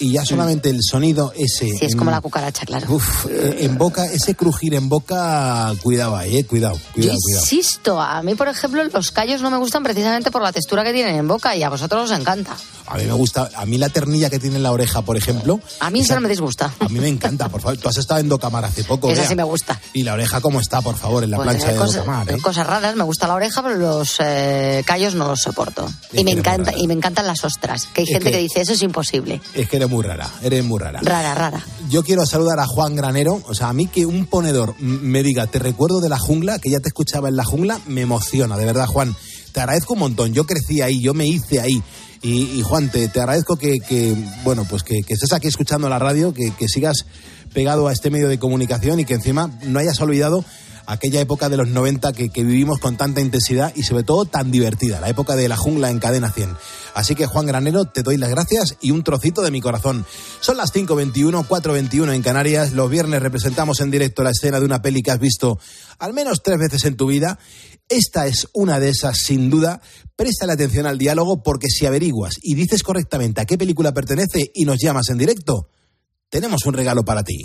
[0.00, 1.66] y ya solamente el sonido ese...
[1.68, 2.92] Sí, es en- como la cucaracha, claro.
[2.92, 7.42] Uf, eh, en boca, ese crujir en boca, cuidado ahí, eh, cuidado, Yo cuidado, cuidado.
[7.44, 10.92] insisto, a mí, por ejemplo, los callos no me gustan precisamente por la textura que
[10.92, 12.56] tienen en boca y a vosotros os encanta.
[12.90, 15.60] A mí me gusta, a mí la ternilla que tiene en la oreja, por ejemplo,
[15.78, 16.74] A mí eso no me disgusta.
[16.80, 17.78] a mí me encanta, por favor.
[17.78, 19.80] Tú has estado en Docamar hace poco, Esa sí me gusta.
[19.92, 22.30] Y la oreja cómo está, por favor, en la Pues, plancha eh, de cosas, Docamar,
[22.32, 22.38] ¿eh?
[22.42, 25.88] cosas raras, me gusta la oreja, pero los eh, callos no los soporto.
[26.12, 28.42] Es Y me encanta, y me encantan las ostras, que hay Es gente que- que
[28.42, 29.40] dice eso es imposible.
[29.54, 31.00] Es que eres muy rara, eres muy rara.
[31.02, 31.64] Rara, rara.
[31.88, 33.40] Yo quiero saludar a Juan Granero.
[33.46, 36.70] O sea, a mí que un ponedor me diga, te recuerdo de la jungla, que
[36.70, 39.14] ya te escuchaba en la jungla, me emociona, de verdad, Juan.
[39.52, 40.32] Te agradezco un montón.
[40.32, 41.82] Yo crecí ahí, yo me hice ahí.
[42.22, 45.98] Y, Juan, te, te agradezco que, que, bueno, pues que, que estés aquí escuchando la
[45.98, 47.06] radio, que, que sigas
[47.54, 50.44] pegado a este medio de comunicación y que encima no hayas olvidado
[50.86, 54.50] aquella época de los 90 que, que vivimos con tanta intensidad y sobre todo tan
[54.50, 56.56] divertida, la época de la jungla en cadena 100.
[56.94, 60.04] Así que Juan Granero, te doy las gracias y un trocito de mi corazón.
[60.40, 62.72] Son las 5.21, 4.21 en Canarias.
[62.72, 65.58] Los viernes representamos en directo la escena de una peli que has visto
[65.98, 67.38] al menos tres veces en tu vida.
[67.90, 69.82] Esta es una de esas, sin duda.
[70.14, 74.64] Préstale atención al diálogo porque si averiguas y dices correctamente a qué película pertenece y
[74.64, 75.68] nos llamas en directo,
[76.28, 77.44] tenemos un regalo para ti.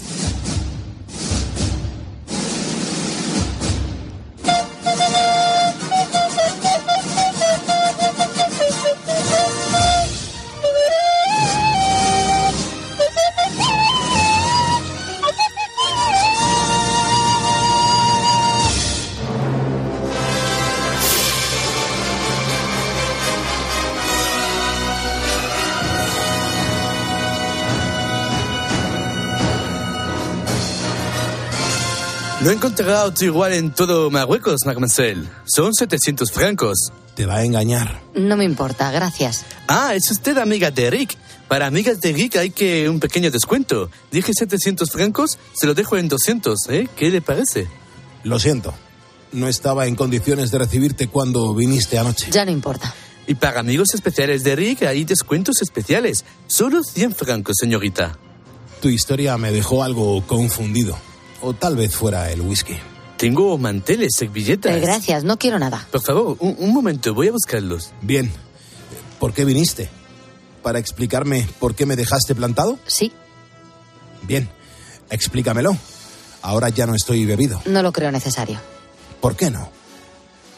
[32.45, 35.27] No he encontrado otro igual en todo Marruecos, Marcel.
[35.45, 36.91] Son 700 francos.
[37.15, 38.03] Te va a engañar.
[38.13, 39.45] No me importa, gracias.
[39.67, 41.17] Ah, es usted amiga de Rick.
[41.47, 43.89] Para amigas de Rick hay que un pequeño descuento.
[44.11, 46.87] Dije 700 francos, se lo dejo en 200, ¿eh?
[46.95, 47.67] ¿Qué le parece?
[48.23, 48.75] Lo siento.
[49.31, 52.27] No estaba en condiciones de recibirte cuando viniste anoche.
[52.29, 52.93] Ya no importa.
[53.25, 56.25] Y para amigos especiales de Rick hay descuentos especiales.
[56.45, 58.19] Solo 100 francos, señorita.
[58.83, 60.95] Tu historia me dejó algo confundido.
[61.47, 62.73] O tal vez fuera el whisky.
[63.17, 64.75] Tengo manteles, servilletas.
[64.75, 65.87] Eh, gracias, no quiero nada.
[65.91, 67.91] Por favor, un, un momento, voy a buscarlos.
[68.01, 68.31] Bien.
[69.19, 69.89] ¿Por qué viniste?
[70.63, 72.79] ¿Para explicarme por qué me dejaste plantado?
[72.87, 73.11] Sí,
[74.23, 74.49] Bien.
[75.11, 75.77] Explícamelo.
[76.41, 77.61] Ahora ya no estoy bebido.
[77.67, 78.59] no lo creo necesario.
[79.21, 79.69] ¿Por qué no?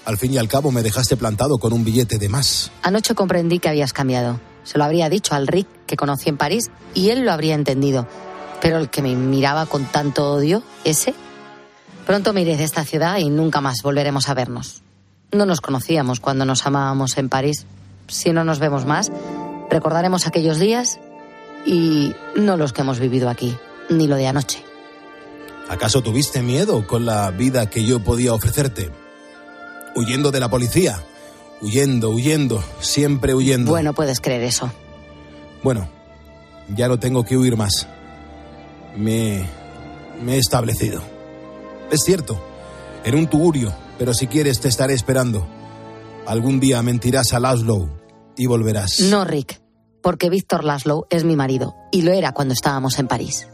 [0.05, 2.71] Al fin y al cabo me dejaste plantado con un billete de más.
[2.81, 4.39] Anoche comprendí que habías cambiado.
[4.63, 8.07] Se lo habría dicho al Rick que conocí en París y él lo habría entendido.
[8.61, 11.13] Pero el que me miraba con tanto odio, ese,
[12.05, 14.81] pronto me iré de esta ciudad y nunca más volveremos a vernos.
[15.31, 17.65] No nos conocíamos cuando nos amábamos en París.
[18.07, 19.11] Si no nos vemos más,
[19.69, 20.99] recordaremos aquellos días
[21.65, 23.57] y no los que hemos vivido aquí,
[23.89, 24.63] ni lo de anoche.
[25.69, 28.89] ¿Acaso tuviste miedo con la vida que yo podía ofrecerte?
[29.95, 31.03] Huyendo de la policía.
[31.61, 33.71] Huyendo, huyendo, siempre huyendo.
[33.71, 34.71] Bueno, puedes creer eso.
[35.63, 35.89] Bueno,
[36.69, 37.87] ya no tengo que huir más.
[38.97, 39.45] Me,
[40.23, 41.01] me he establecido.
[41.91, 42.39] Es cierto,
[43.03, 45.47] en un tugurio, pero si quieres te estaré esperando.
[46.25, 47.89] Algún día mentirás a Laszlo
[48.35, 48.99] y volverás.
[48.99, 49.61] No, Rick,
[50.01, 53.47] porque Víctor Laszlo es mi marido y lo era cuando estábamos en París.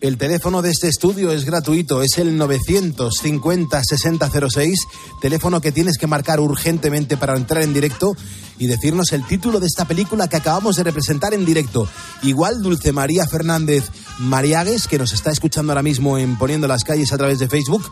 [0.00, 4.76] El teléfono de este estudio es gratuito, es el 950-6006,
[5.20, 8.16] teléfono que tienes que marcar urgentemente para entrar en directo
[8.58, 11.88] y decirnos el título de esta película que acabamos de representar en directo.
[12.22, 17.12] Igual Dulce María Fernández Mariagues, que nos está escuchando ahora mismo en Poniendo las calles
[17.12, 17.82] a través de Facebook,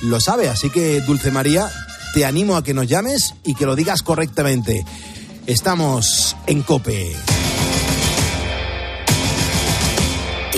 [0.00, 1.70] lo sabe, así que Dulce María,
[2.14, 4.86] te animo a que nos llames y que lo digas correctamente.
[5.46, 7.14] Estamos en Cope.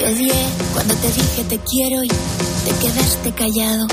[0.05, 0.35] Te odié
[0.75, 3.87] cuando te dije te quiero y te quedaste callado.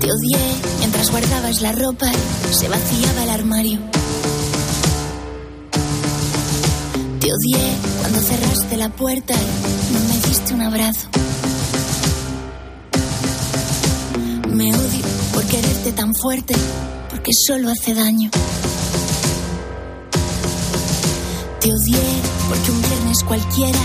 [0.00, 0.38] Te odié
[0.78, 2.06] mientras guardabas la ropa
[2.50, 3.78] y se vaciaba el armario.
[7.20, 11.08] Te odié cuando cerraste la puerta y no me diste un abrazo.
[14.48, 16.54] Me odio por quererte tan fuerte,
[17.10, 18.30] porque solo hace daño.
[21.72, 21.98] Odié
[22.48, 23.78] porque un viernes cualquiera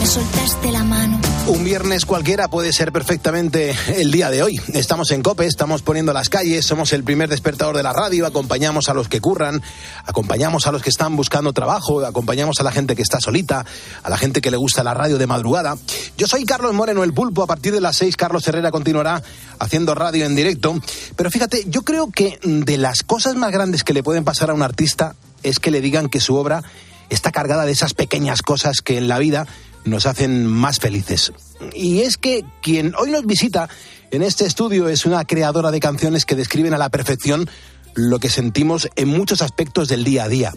[0.00, 1.20] me soltaste la mano.
[1.46, 4.60] Un viernes cualquiera puede ser perfectamente el día de hoy.
[4.74, 8.88] Estamos en Cope, estamos poniendo las calles, somos el primer despertador de la radio, acompañamos
[8.88, 9.62] a los que curran,
[10.04, 13.64] acompañamos a los que están buscando trabajo, acompañamos a la gente que está solita,
[14.02, 15.76] a la gente que le gusta la radio de madrugada.
[16.16, 17.42] Yo soy Carlos Moreno, el pulpo.
[17.42, 19.22] A partir de las seis, Carlos Herrera continuará
[19.58, 20.80] haciendo radio en directo.
[21.14, 24.54] Pero fíjate, yo creo que de las cosas más grandes que le pueden pasar a
[24.54, 26.64] un artista es que le digan que su obra
[27.08, 29.46] está cargada de esas pequeñas cosas que en la vida
[29.84, 31.32] nos hacen más felices.
[31.74, 33.68] Y es que quien hoy nos visita
[34.10, 37.48] en este estudio es una creadora de canciones que describen a la perfección
[37.94, 40.52] lo que sentimos en muchos aspectos del día a día.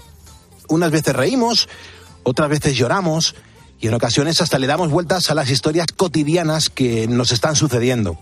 [0.67, 1.69] Unas veces reímos,
[2.23, 3.35] otras veces lloramos
[3.79, 8.17] y en ocasiones hasta le damos vueltas a las historias cotidianas que nos están sucediendo.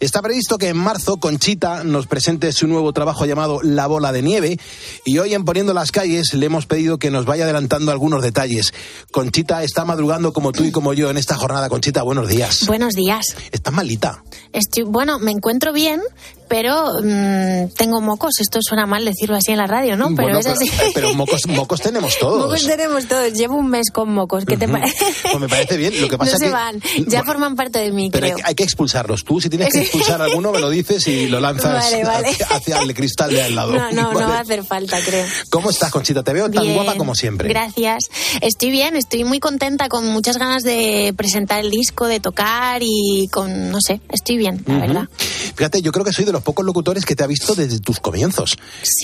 [0.00, 4.22] Está previsto que en marzo Conchita nos presente su nuevo trabajo llamado La Bola de
[4.22, 4.58] Nieve
[5.04, 8.72] y hoy en Poniendo las Calles le hemos pedido que nos vaya adelantando algunos detalles.
[9.10, 11.68] Conchita está madrugando como tú y como yo en esta jornada.
[11.68, 12.66] Conchita, buenos días.
[12.66, 13.26] Buenos días.
[13.50, 14.22] ¿Estás malita?
[14.52, 16.00] Estoy, bueno, me encuentro bien,
[16.48, 18.38] pero mmm, tengo mocos.
[18.40, 20.06] Esto suena mal decirlo así en la radio, ¿no?
[20.14, 20.70] Pero bueno, es así.
[20.78, 22.38] Pero, pero mocos, mocos tenemos todos.
[22.46, 23.32] Mocos tenemos todos.
[23.32, 24.44] Llevo un mes con mocos.
[24.44, 24.74] ¿Qué te Ujú.
[24.74, 25.04] parece?
[25.22, 26.00] Pues me parece bien.
[26.00, 26.80] Lo que pasa no se que van.
[27.08, 28.44] Ya forman parte de mí, Pero hay creo.
[28.44, 29.24] que, hay que expulsarlos.
[29.24, 32.28] Tú, si tienes que expulsar a alguno, me lo dices y lo lanzas Vale, vale.
[32.30, 33.72] Hacia, hacia el cristal de al lado.
[33.78, 34.20] No, no, Vale.
[34.20, 35.24] no va a hacer falta, creo.
[35.50, 36.22] ¿Cómo estás, Conchita?
[36.22, 37.48] Te veo tan guapa como siempre.
[37.48, 38.04] Gracias.
[38.40, 43.28] Estoy bien, estoy muy contenta, con muchas ganas de presentar el disco, de tocar y
[43.32, 45.08] con, no sé, estoy bien, la verdad.
[45.54, 48.00] Fíjate, yo creo que soy de los pocos locutores que te ha visto desde tus
[48.00, 48.56] comienzos.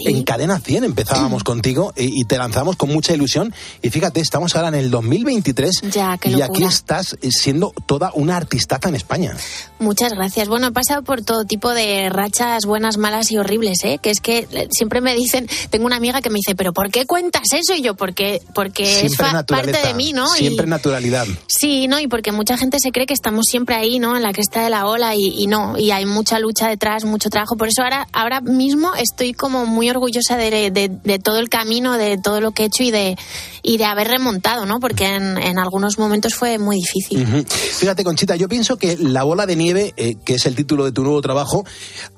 [0.05, 3.55] En Cadena 100 empezábamos contigo y, y te lanzamos con mucha ilusión.
[3.83, 8.37] Y fíjate, estamos ahora en el 2023 Ya, y aquí estás eh, siendo toda una
[8.37, 9.37] artistaza en España.
[9.79, 10.34] Muchas gracias.
[10.49, 13.99] Bueno, he pasado por todo tipo de rachas buenas, malas y horribles, ¿eh?
[14.03, 16.91] Que es que eh, siempre me dicen, tengo una amiga que me dice, pero ¿por
[16.91, 17.75] qué cuentas eso?
[17.75, 20.27] Y yo, porque, porque es Siempre parte de mí, ¿no?
[20.37, 21.27] Y- Siempre naturalidad.
[21.47, 22.01] Sí, ¿no?
[22.01, 24.17] Y porque mucha gente se cree que estamos siempre ahí, ¿no?
[24.17, 25.79] En la cresta de la ola y, y no.
[25.79, 27.57] Y hay mucha lucha detrás, mucho trabajo.
[27.57, 31.97] Por eso ahora, ahora mismo estoy como muy orgullosa de, de- de todo el camino,
[31.97, 33.17] de todo lo que he hecho y de,
[33.63, 34.81] y de haber remontado, ¿no?
[34.81, 37.45] Porque en, en algunos momentos fue muy difícil.
[37.47, 40.93] Fíjate, Conchita, yo pienso que La Bola de Nieve, eh, que es el título de
[40.93, 41.65] tu nuevo trabajo,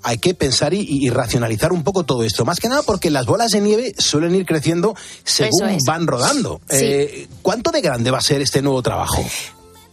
[0.02, 2.44] hay que pensar y, y racionalizar un poco todo esto.
[2.44, 5.84] Más que nada porque las bolas de nieve suelen ir creciendo según es.
[5.84, 6.60] van rodando.
[6.68, 6.76] Sí.
[6.80, 9.24] Eh, ¿Cuánto de grande va a ser este nuevo trabajo?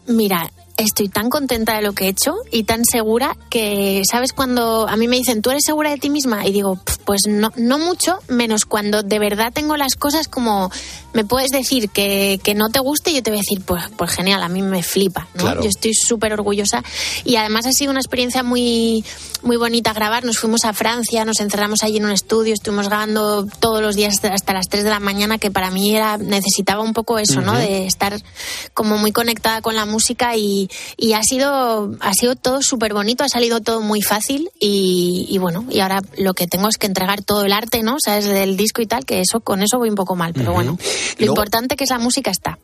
[0.08, 4.34] Mira, estoy tan contenta de lo que he hecho y tan segura que, ¿sabes?
[4.34, 6.46] Cuando a mí me dicen, ¿tú eres segura de ti misma?
[6.48, 10.72] Y digo, "Pf, pues no, no mucho, menos cuando de verdad tengo las cosas como,
[11.14, 13.84] me puedes decir que, que no te guste y yo te voy a decir, pues,
[13.98, 15.44] pues genial, a mí me flipa, ¿no?
[15.44, 15.64] Claro.
[15.64, 16.84] Yo estoy súper orgullosa
[17.24, 19.04] y además ha sido una experiencia muy,
[19.44, 20.24] muy bonita grabar.
[20.24, 24.16] Nos fuimos a Francia, nos encerramos allí en un estudio, estuvimos grabando todos los días
[24.24, 27.54] hasta las 3 de la mañana, que para mí era, necesitaba un poco eso, ¿no?
[27.54, 28.20] De estar
[28.74, 30.63] como muy conectada con la música y,
[30.98, 35.38] y ha sido ha sido todo súper bonito, ha salido todo muy fácil y, y
[35.38, 37.98] bueno, y ahora lo que tengo es que entregar todo el arte, ¿no?
[38.04, 40.78] Sabes, del disco y tal, que eso con eso voy un poco mal, pero bueno,
[40.80, 40.86] lo
[41.20, 42.60] Luego- importante que es la música está.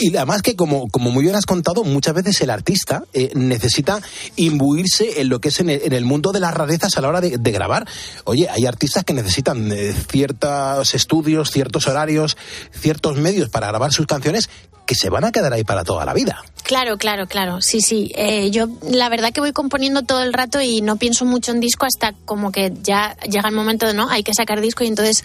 [0.00, 4.00] Y además que, como, como muy bien has contado, muchas veces el artista eh, necesita
[4.36, 7.08] imbuirse en lo que es en el, en el mundo de las rarezas a la
[7.08, 7.86] hora de, de grabar.
[8.24, 12.36] Oye, hay artistas que necesitan eh, ciertos estudios, ciertos horarios,
[12.72, 14.48] ciertos medios para grabar sus canciones
[14.86, 16.42] que se van a quedar ahí para toda la vida.
[16.64, 17.39] Claro, claro, claro.
[17.60, 18.12] Sí, sí.
[18.14, 21.60] Eh, yo la verdad que voy componiendo todo el rato y no pienso mucho en
[21.60, 24.88] disco hasta como que ya llega el momento de no, hay que sacar disco y
[24.88, 25.24] entonces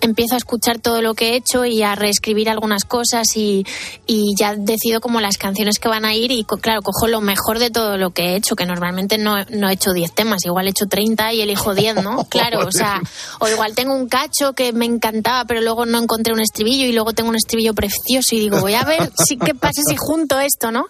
[0.00, 3.64] empiezo a escuchar todo lo que he hecho y a reescribir algunas cosas y,
[4.06, 7.20] y ya decido como las canciones que van a ir y co- claro, cojo lo
[7.20, 10.44] mejor de todo lo que he hecho, que normalmente no, no he hecho 10 temas,
[10.44, 12.24] igual he hecho 30 y elijo 10, ¿no?
[12.28, 13.00] Claro, o sea,
[13.40, 16.92] o igual tengo un cacho que me encantaba, pero luego no encontré un estribillo y
[16.92, 20.38] luego tengo un estribillo precioso y digo, voy a ver si qué pasa si junto
[20.40, 20.86] esto, ¿no?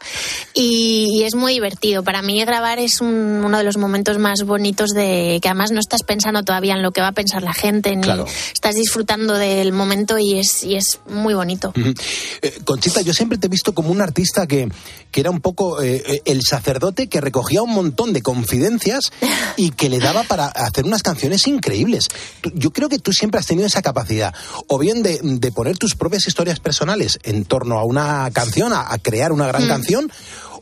[0.52, 2.02] Y, y es muy divertido.
[2.02, 5.78] Para mí grabar es un- uno de los momentos más bonitos de que además no
[5.80, 8.26] estás pensando todavía en lo que va a pensar la gente, ni Claro.
[8.52, 8.95] estás disfrutando
[9.38, 11.72] del momento y es, y es muy bonito.
[12.42, 14.68] Eh, Conchita, yo siempre te he visto como un artista que,
[15.10, 19.12] que era un poco eh, eh, el sacerdote que recogía un montón de confidencias
[19.56, 22.08] y que le daba para hacer unas canciones increíbles.
[22.54, 24.34] Yo creo que tú siempre has tenido esa capacidad,
[24.68, 28.92] o bien de, de poner tus propias historias personales en torno a una canción, a,
[28.92, 29.68] a crear una gran Mm.
[29.68, 30.12] canción,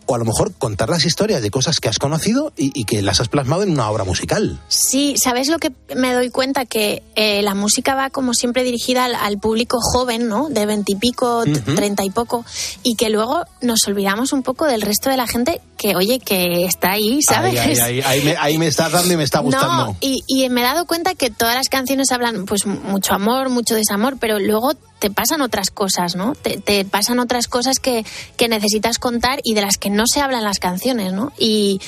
[0.06, 3.02] o a lo mejor contar las historias de cosas que has conocido y, y que
[3.02, 4.60] las has plasmado en una obra musical.
[4.68, 6.64] Sí, ¿sabes lo que me doy cuenta?
[6.64, 10.48] Que eh, la música va como siempre dirigida al, al público joven, ¿no?
[10.48, 11.44] De veintipico,
[11.76, 12.44] treinta y poco,
[12.82, 16.64] y que luego nos olvidamos un poco del resto de la gente que, oye, que
[16.64, 17.58] está ahí, ¿sabes?
[17.58, 19.86] Ahí, ahí, ahí, me, ahí me estás dando y me está gustando.
[19.86, 23.48] No, y, y me he dado cuenta que todas las canciones hablan pues mucho amor,
[23.50, 26.34] mucho desamor, pero luego te pasan otras cosas, ¿no?
[26.34, 28.04] Te, te pasan otras cosas que,
[28.36, 31.32] que necesitas contar y de las que no se hablan las canciones, ¿no?
[31.38, 31.80] Y,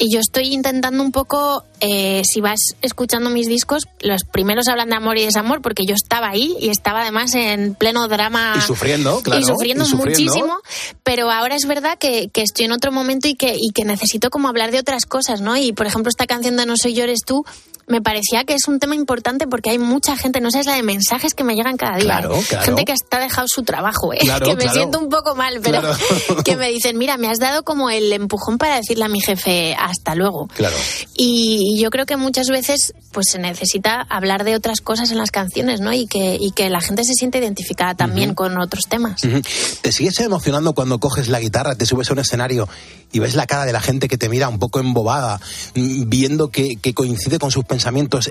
[0.00, 4.90] y yo estoy intentando un poco, eh, si vas escuchando mis discos, los primeros hablan
[4.90, 8.54] de amor y desamor porque yo estaba ahí y estaba además en pleno drama.
[8.56, 10.24] Y sufriendo, claro, Y sufriendo, y sufriendo.
[10.24, 10.58] muchísimo.
[11.02, 14.30] Pero ahora es verdad que, que estoy en otro momento y que, y que necesito
[14.30, 15.56] como hablar de otras cosas, ¿no?
[15.56, 17.44] Y por ejemplo, esta canción de No soy yo, eres tú.
[17.88, 20.82] Me parecía que es un tema importante porque hay mucha gente, no sabes la de
[20.82, 22.04] mensajes que me llegan cada día.
[22.04, 22.44] Claro, ¿eh?
[22.46, 22.64] claro.
[22.66, 24.18] Gente que hasta ha dejado su trabajo, ¿eh?
[24.20, 25.80] Claro, que me siento un poco mal, pero
[26.44, 29.74] que me dicen, mira, me has dado como el empujón para decirle a mi jefe
[29.74, 30.48] hasta luego.
[30.48, 30.76] Claro.
[31.16, 35.30] Y yo creo que muchas veces pues se necesita hablar de otras cosas en las
[35.30, 35.92] canciones, ¿no?
[35.94, 39.24] Y que, y que la gente se siente identificada también con otros temas.
[39.24, 39.40] Ujú.
[39.80, 42.68] ¿Te sigues emocionando cuando coges la guitarra, te subes a un escenario
[43.10, 45.40] y ves la cara de la gente que te mira un poco embobada,
[45.74, 47.77] mm, viendo que, que coincide con sus pensamientos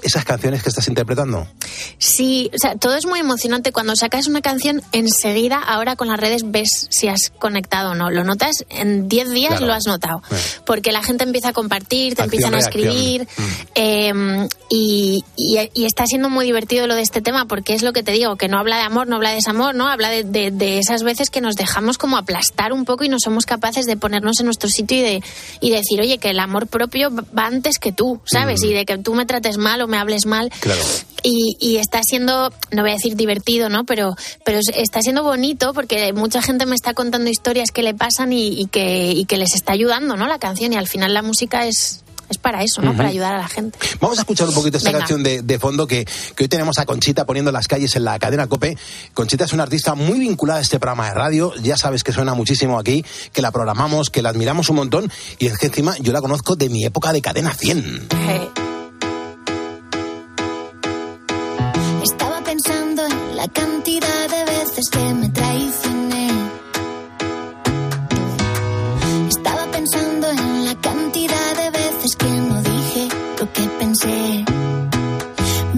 [0.04, 1.48] esas canciones que estás interpretando?
[1.98, 3.72] Sí, o sea, todo es muy emocionante.
[3.72, 8.10] Cuando sacas una canción, enseguida, ahora con las redes, ves si has conectado o no.
[8.10, 9.68] Lo notas, en 10 días Claro.
[9.68, 10.22] lo has notado.
[10.32, 10.36] Eh.
[10.66, 13.28] Porque la gente empieza a compartir, te Acción, empiezan a escribir.
[13.76, 17.94] eh, y, y- y está siendo muy divertido lo de este tema, porque es lo
[17.94, 19.88] que te digo, que no habla de amor, no habla de desamor, ¿no?
[19.88, 23.18] Habla de, de- de esas veces que nos dejamos como aplastar un poco y no
[23.20, 25.24] somos capaces de ponernos en nuestro sitio y de
[25.62, 28.64] y decir, oye, que el amor propio va antes que tú, ¿sabes?
[28.64, 30.52] Y de que tú me trates mal o me hables mal.
[30.60, 30.82] Claro.
[31.24, 33.86] Y, y está siendo, no voy a decir divertido, ¿no?
[33.86, 37.94] Pero, pero es- está siendo bonito porque mucha gente me está contando historias que le
[37.94, 40.28] pasan y, y que, y que les está ayudando, ¿no?
[40.28, 42.90] La canción y al final la música es, es para eso, ¿no?
[42.90, 42.98] Ujú.
[42.98, 43.78] Para ayudar a la gente.
[44.00, 45.00] Vamos a escuchar un poquito esta Venga.
[45.00, 48.06] canción de, de fondo que, que hoy tenemos a Conchita poniendo en las calles en
[48.06, 48.78] la cadena Cope.
[49.14, 51.54] Conchita es una artista muy vinculada a este programa de radio.
[51.62, 55.12] Ya sabes que suena muchísimo aquí, que la programamos, que la admiramos un montón.
[55.40, 58.08] Y es que encima yo la conozco de mi época de cadena 100.
[58.12, 58.67] Estaba
[63.38, 66.28] la cantidad de veces que me traicioné.
[69.30, 73.08] Estaba pensando en la cantidad de veces que no dije
[73.40, 74.46] lo que pensé.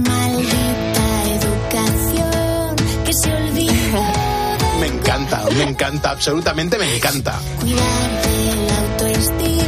[0.08, 1.08] Maldita
[1.39, 4.04] educación que se olvidó
[4.80, 7.41] Me encanta, me encanta, absolutamente me encanta.
[7.60, 9.59] cuidar de la autoestima.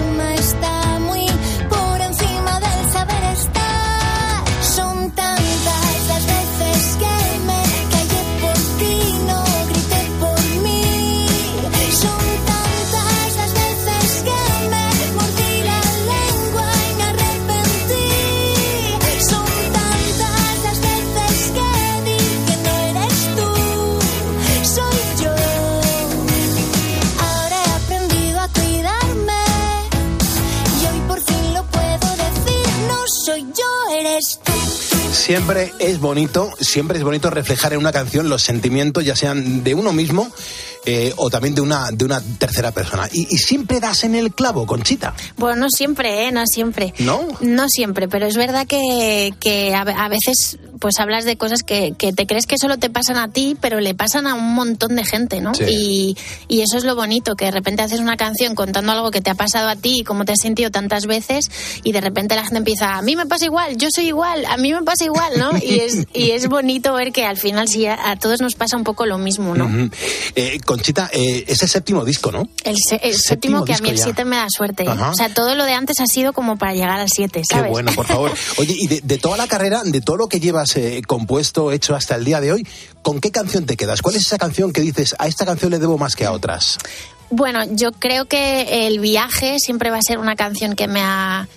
[35.22, 39.76] Siempre es bonito, siempre es bonito reflejar en una canción los sentimientos, ya sean de
[39.76, 40.32] uno mismo
[40.86, 43.08] eh, o también de una, de una tercera persona.
[43.12, 46.32] Y, y siempre das en el clavo, Conchita, Bueno, no siempre, ¿eh?
[46.32, 46.94] No siempre.
[47.00, 47.22] ¿no?
[47.42, 51.62] No siempre, pero es verdad que, que a, ve- a veces pues hablas de cosas
[51.62, 54.56] que, que te crees que solo te pasan a ti, pero le pasan a un
[54.56, 55.54] montón de gente, ¿no?
[55.54, 55.64] Sí.
[55.70, 56.18] Y,
[56.48, 59.30] y eso es lo bonito, que de repente haces una canción contando algo que te
[59.30, 61.52] ha pasado a ti y cómo te has sentido tantas veces
[61.84, 64.58] y de repente la gente empieza, a mí me pasa igual, yo soy igual, a
[64.58, 65.52] mí me pasa igual, ¿no?
[65.62, 68.76] Y es, y es bonito ver que al final sí, a, a todos nos pasa
[68.76, 69.70] un poco lo mismo, ¿no?
[70.36, 72.48] Eh, Conchita, eh, es el séptimo disco, ¿no?
[72.64, 74.04] El, se- el Séptimo séptimo, que a mí el ya.
[74.06, 74.86] 7 me da suerte.
[74.88, 75.10] Ajá.
[75.10, 77.70] O sea, todo lo de antes ha sido como para llegar al 7, Qué ¿sabes?
[77.70, 78.32] bueno, por favor.
[78.58, 81.94] Oye, y de, de toda la carrera, de todo lo que llevas eh, compuesto, hecho
[81.96, 82.66] hasta el día de hoy,
[83.02, 84.02] ¿con qué canción te quedas?
[84.02, 86.78] ¿Cuál es esa canción que dices, a esta canción le debo más que a otras?
[87.30, 91.48] Bueno, yo creo que el viaje siempre va a ser una canción que me ha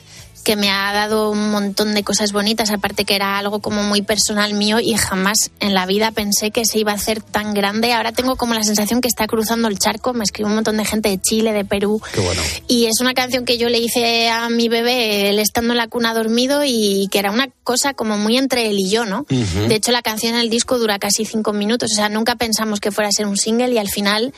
[0.45, 4.03] que me ha dado un montón de cosas bonitas, aparte que era algo como muy
[4.03, 7.92] personal mío y jamás en la vida pensé que se iba a hacer tan grande.
[7.92, 10.84] Ahora tengo como la sensación que está cruzando el charco, me escribe un montón de
[10.84, 12.40] gente de Chile, de Perú, Qué bueno.
[12.68, 15.88] y es una canción que yo le hice a mi bebé, él estando en la
[15.88, 19.20] cuna dormido, y que era una cosa como muy entre él y yo, ¿no?
[19.20, 19.68] Ujú.
[19.68, 22.80] De hecho, la canción en el disco dura casi cinco minutos, o sea, nunca pensamos
[22.80, 24.34] que fuera a ser un single y al final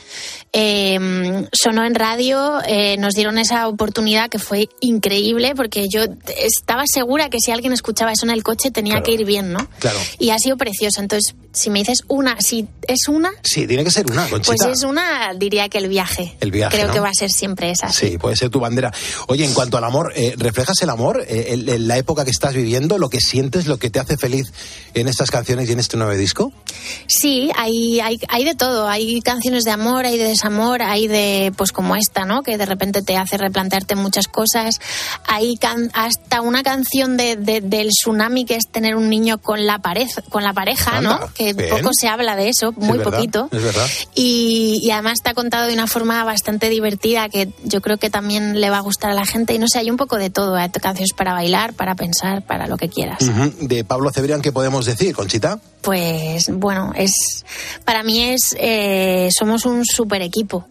[0.53, 5.96] eh, sonó en radio, eh, nos dieron esa oportunidad que fue increíble porque yo
[6.37, 9.67] estaba segura que si alguien escuchaba eso en el coche tenía que ir bien, ¿no?
[9.79, 9.99] Claro.
[10.19, 11.01] Y ha sido precioso.
[11.01, 14.55] Entonces, si me dices una, si es una, Sí, tiene que ser una, Conchita.
[14.65, 16.35] pues es una, diría que el viaje.
[16.39, 16.93] El viaje, Creo ¿no?
[16.93, 17.89] que va a ser siempre esa.
[17.91, 18.93] Sí, puede ser tu bandera.
[19.27, 22.97] Oye, en cuanto al amor, eh, ¿reflejas el amor eh, la época que estás viviendo,
[22.97, 24.51] lo que sientes, lo que te hace feliz
[24.93, 26.51] en estas canciones y en este nuevo disco?
[27.07, 28.87] Sí, hay, hay, hay de todo.
[28.87, 32.43] Hay canciones de amor, hay de desamor, hay de, pues como esta, ¿no?
[32.43, 34.79] Que de repente te hace replantearte muchas cosas.
[35.27, 39.65] Hay can- hasta una canción de, de- del tsunami que es tener un niño con
[39.65, 41.33] la, pareja con la pareja, Anda, ¿no?
[41.33, 41.69] Que bien.
[41.69, 43.49] poco se habla de eso, muy es verdad, poquito.
[43.51, 43.87] Es verdad.
[44.15, 48.59] Y, y además está contado de una forma bastante divertida que yo creo que también
[48.59, 49.53] le va a gustar a la gente.
[49.53, 50.55] Y no sé, hay un poco de todo.
[50.55, 53.19] Hay canciones para bailar, para pensar, para lo que quieras.
[53.61, 55.59] De Pablo Cebrián, ¿qué podemos decir, Conchita?
[55.87, 57.45] Pues bueno, es
[57.85, 60.67] para mí es eh, somos un super equipo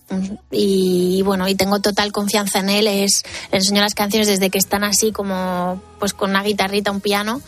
[0.50, 2.86] y bueno y tengo total confianza en él.
[2.86, 7.00] Es le enseño las canciones desde que están así como pues con una guitarrita, un
[7.00, 7.40] piano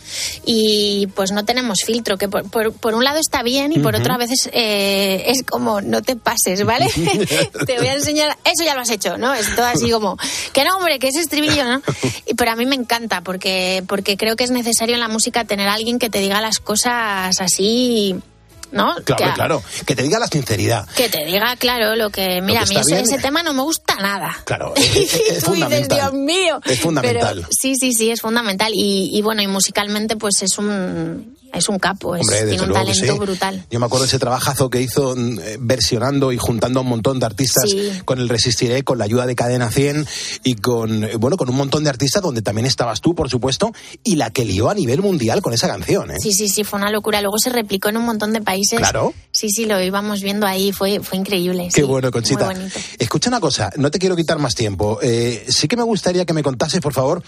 [0.43, 2.17] y pues no tenemos filtro.
[2.17, 4.01] Que por, por, por un lado está bien y por Ujú.
[4.01, 6.87] otro a veces eh, es como no te pases, ¿vale?
[7.67, 9.31] te voy a enseñar eso ya lo has hecho, ¿no?
[9.35, 10.17] Es todo así como
[10.53, 11.83] que no hombre que es estribillo, ¿no?
[12.25, 15.43] Y- Pero a mí me encanta porque porque creo que es necesario en la música
[15.45, 17.58] tener a alguien que te diga las cosas así,
[18.71, 18.95] ¿no?
[19.03, 19.63] Claro, que, claro.
[19.85, 20.87] Que te diga la sinceridad.
[20.95, 22.41] que te diga, claro, lo que.
[22.41, 24.37] Mira, que a mí ese, tema no me gusta nada.
[24.45, 25.97] Claro, es, es- es Tú dices, fundamental.
[25.99, 26.61] Dios mío.
[26.65, 27.35] Es fundamental.
[27.37, 28.71] Pero sí, sí, sí, es fundamental.
[28.75, 31.37] Y, y bueno, y musicalmente, pues es un.
[31.53, 33.19] Es un capo, es, Hombre, tiene un talento sí.
[33.19, 33.65] brutal.
[33.71, 36.89] Yo me acuerdo de ese trabajazo que hizo mm, eh, versionando y juntando a un
[36.89, 37.91] montón de artistas Sí.
[38.05, 40.05] con el Resistiré, con la ayuda de Cadena 100
[40.43, 43.71] y con, eh, bueno, con un montón de artistas donde también estabas tú, por supuesto,
[44.03, 46.17] y la que lió a nivel mundial con esa canción, ¿eh?
[46.21, 47.21] Sí, sí, sí, fue una locura.
[47.21, 48.77] Luego se replicó en un montón de países.
[48.79, 49.13] Claro.
[49.31, 51.69] Sí, sí, lo íbamos viendo ahí, fue, fue increíble.
[51.73, 52.53] Qué sí, bueno, Conchita.
[52.97, 54.99] Escucha una cosa, no te quiero quitar más tiempo.
[55.01, 57.23] Eh, sí que me gustaría que me contases, por favor,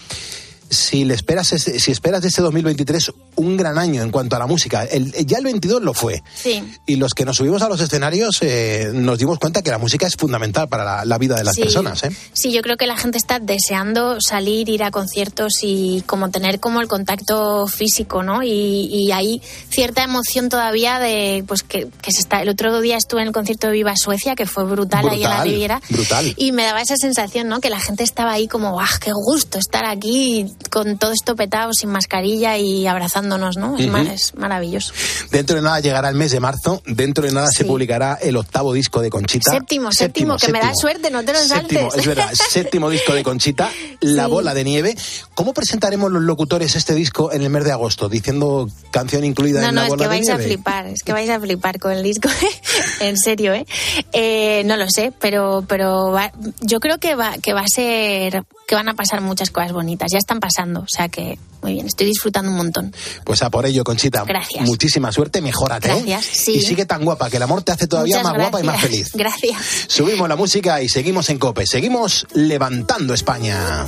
[0.70, 4.46] si le esperas si esperas de este 2023 un gran año en cuanto a la
[4.46, 4.84] música.
[4.84, 6.22] El- ya el 22 lo fue.
[6.34, 6.62] Sí.
[6.86, 10.06] Y los que nos subimos a los escenarios eh, nos dimos cuenta que la música
[10.06, 11.62] es fundamental para la, la vida de las Sí.
[11.62, 12.02] personas.
[12.04, 12.10] ¿eh?
[12.32, 16.60] Sí, yo creo que la gente está deseando salir, ir a conciertos y como tener
[16.60, 18.42] como el contacto físico, ¿no?
[18.42, 18.48] Y,
[18.92, 19.40] y hay
[19.70, 22.42] cierta emoción todavía de, pues que, que se está.
[22.42, 25.30] El otro día estuve en el concierto de Viva Suecia, que fue brutal, ahí en
[25.30, 25.80] la Riviera.
[25.88, 26.34] brutal.
[26.36, 27.60] Y me daba esa sensación, ¿no?
[27.60, 31.72] Que la gente estaba ahí como, ¡ah, qué gusto estar aquí con todo esto petado,
[31.72, 33.76] sin mascarilla y abrazándonos, ¿no?
[33.78, 34.92] Es, ma- es maravilloso.
[35.30, 38.72] Dentro de nada llegará el mes de marzo, dentro de nada se publicará el octavo
[38.72, 39.50] disco de Conchita.
[39.50, 42.00] Séptimo, séptimo, que me da suerte, no te lo Séptimo, saltes.
[42.00, 44.30] es verdad, séptimo disco de Conchita, La Sí.
[44.30, 44.96] Bola de Nieve.
[45.34, 48.08] ¿Cómo presentaremos los locutores este disco en el mes de agosto?
[48.08, 50.44] Diciendo canción incluida No, en no, La es Bola que de vais a Nieve.
[50.54, 52.28] flipar, es que vais a flipar con el disco,
[53.00, 53.66] en serio, ¿eh?
[54.12, 58.44] Eh, No lo sé, pero, pero va- yo creo que va, que va a ser,
[58.72, 61.86] que van a pasar muchas cosas bonitas, ya están pasando, o sea que muy bien,
[61.86, 62.94] estoy disfrutando un montón.
[63.22, 64.24] Pues a por ello, Conchita.
[64.24, 64.64] Gracias.
[64.64, 65.90] Muchísima suerte, mejórate.
[65.90, 66.02] ¿eh?
[66.06, 66.52] Gracias, sí.
[66.54, 68.80] Y sigue tan guapa, que el amor te hace todavía Muchas más guapa y más
[68.80, 69.10] feliz.
[69.14, 69.58] Gracias.
[69.88, 71.66] Subimos la música y seguimos en Cope.
[71.66, 73.84] Seguimos levantando España.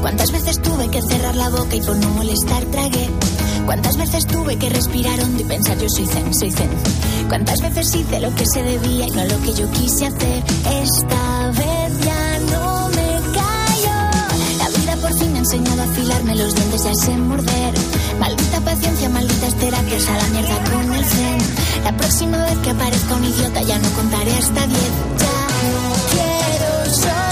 [0.00, 3.06] ¿Cuántas veces tuve que cerrar la boca y por no molestar tragué?
[3.66, 6.70] ¿Cuántas veces tuve que respirar hondo y pensar yo soy zen, soy zen?
[7.28, 10.44] ¿Cuántas veces hice lo que se debía y no lo que yo quise hacer?
[10.70, 13.98] Esta vez ya no me callo.
[14.58, 17.74] La vida por fin me ha enseñado a afilarme los dientes y a sé morder.
[18.20, 21.38] Maldita paciencia, malditas terapias a la mierda con el zen.
[21.82, 24.92] La próxima vez que aparezca un idiota ya no contaré hasta diez.
[25.18, 25.46] Ya
[26.12, 27.25] quiero soportarlo.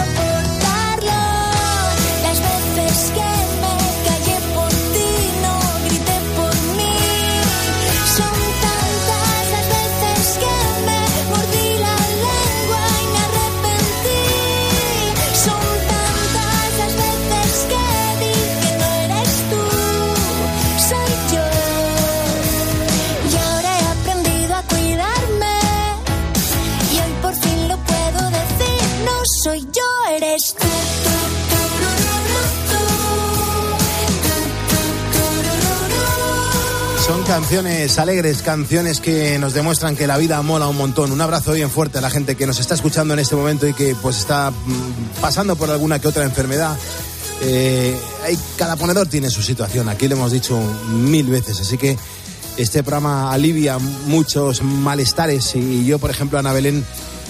[37.26, 41.10] Canciones alegres, canciones que nos demuestran que la vida mola un montón.
[41.10, 43.72] Un abrazo bien fuerte a la gente que nos está escuchando en este momento y
[43.72, 46.76] que pues está mm, pasando por alguna que otra enfermedad.
[47.42, 47.96] Eh,
[48.58, 50.60] cada ponedor tiene su situación, aquí lo hemos dicho
[50.90, 51.96] mil veces, así que
[52.56, 55.56] este programa alivia muchos malestares.
[55.56, 56.84] Y yo, por ejemplo, a Ana Belén,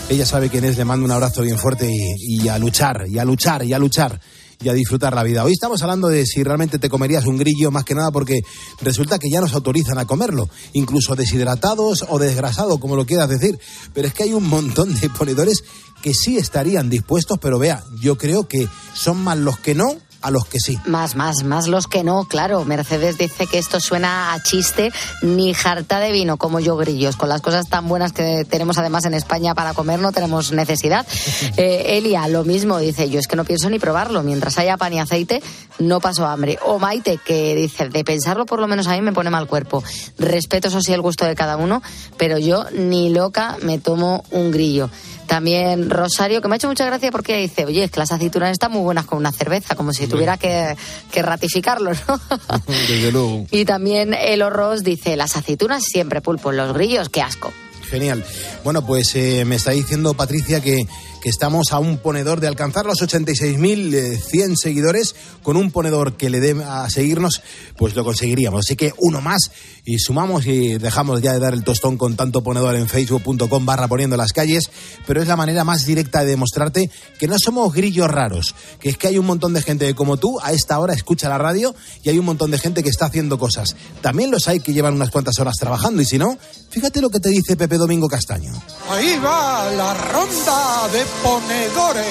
[0.09, 1.89] ella sabe quién es, le mando un abrazo bien fuerte
[2.19, 4.21] y a luchar, y a luchar, y a luchar
[4.65, 5.45] y a disfrutar la vida.
[5.45, 8.41] Hoy estamos hablando de si realmente te comerías un grillo, más que nada porque
[8.81, 13.59] resulta que ya nos autorizan a comerlo, incluso deshidratados o desgrasados, como lo quieras decir.
[13.93, 15.65] Pero es que hay un montón de ponedores
[16.01, 20.31] que sí estarían dispuestos, pero vea, yo creo que son más los que no a
[20.31, 20.81] los que sí.
[20.87, 22.65] Más, más, más los que no, claro.
[22.65, 27.17] Mercedes dice que esto suena a chiste, ni jarta de vino como yo grillos.
[27.17, 31.07] Con las cosas tan buenas que tenemos además en España para comer no tenemos necesidad.
[31.57, 34.23] Eh, Elia, lo mismo, dice, yo es que no pienso ni probarlo.
[34.23, 35.43] Mientras haya pan y aceite,
[35.79, 36.59] no paso hambre.
[36.65, 39.85] O Maite, que dice, de pensarlo por lo menos a mí me pone mal cuerpo.
[40.19, 41.83] Respeto eso sí el gusto de cada uno,
[42.17, 44.91] pero yo ni loca me tomo un grillo.
[45.27, 48.53] También Rosario, que me ha hecho mucha gracia porque dice, oye, es que las aceitunas
[48.53, 50.77] están muy buenas con una cerveza, como si tuviera que,
[51.11, 52.21] que ratificarlo, ¿no?
[52.67, 53.47] Desde luego.
[53.51, 57.53] Y también el Ross dice, las aceitunas siempre pulpo, los grillos, qué asco.
[57.89, 58.25] Genial.
[58.65, 60.87] Bueno, pues eh, me está diciendo Patricia que,
[61.25, 65.15] que estamos a un ponedor de alcanzar los 86.100 seguidores.
[65.43, 67.41] Con un ponedor que le dé a seguirnos,
[67.79, 68.67] pues lo conseguiríamos.
[68.67, 69.51] Así que uno más
[69.87, 73.89] y sumamos y dejamos ya de dar el tostón con tanto ponedor en facebook.com barra
[73.89, 74.71] poniendo las calles.
[75.07, 78.55] Pero es la manera más directa de demostrarte que no somos grillos raros.
[78.79, 81.39] Que es que hay un montón de gente como tú a esta hora escucha la
[81.39, 83.77] radio y hay un montón de gente que está haciendo cosas.
[84.03, 86.37] También los hay que llevan unas cuantas horas trabajando y si no,
[86.69, 88.53] fíjate lo que te dice Pepe Domingo Castaño.
[88.91, 92.07] Ahí va la ronda de ponedores.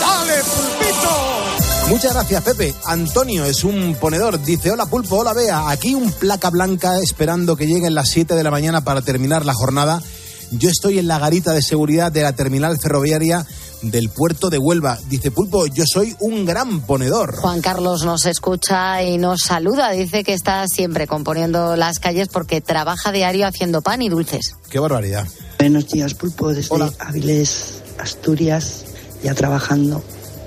[0.00, 1.88] ¡Dale, pulpito!
[1.88, 2.74] Muchas gracias, Pepe.
[2.84, 4.42] Antonio es un ponedor.
[4.42, 5.70] Dice, hola Pulpo, hola Bea.
[5.70, 9.54] Aquí un placa blanca esperando que lleguen las 7 de la mañana para terminar la
[9.54, 10.02] jornada.
[10.50, 13.46] Yo estoy en la garita de seguridad de la terminal ferroviaria
[13.82, 14.98] del puerto de Huelva.
[15.08, 17.36] Dice Pulpo, yo soy un gran ponedor.
[17.36, 19.90] Juan Carlos nos escucha y nos saluda.
[19.90, 24.56] Dice que está siempre componiendo las calles porque trabaja diario haciendo pan y dulces.
[24.70, 25.26] Qué barbaridad.
[25.58, 28.84] Buenos días, Pulpo, desde Avilés, Asturias,
[29.22, 30.02] ya trabajando,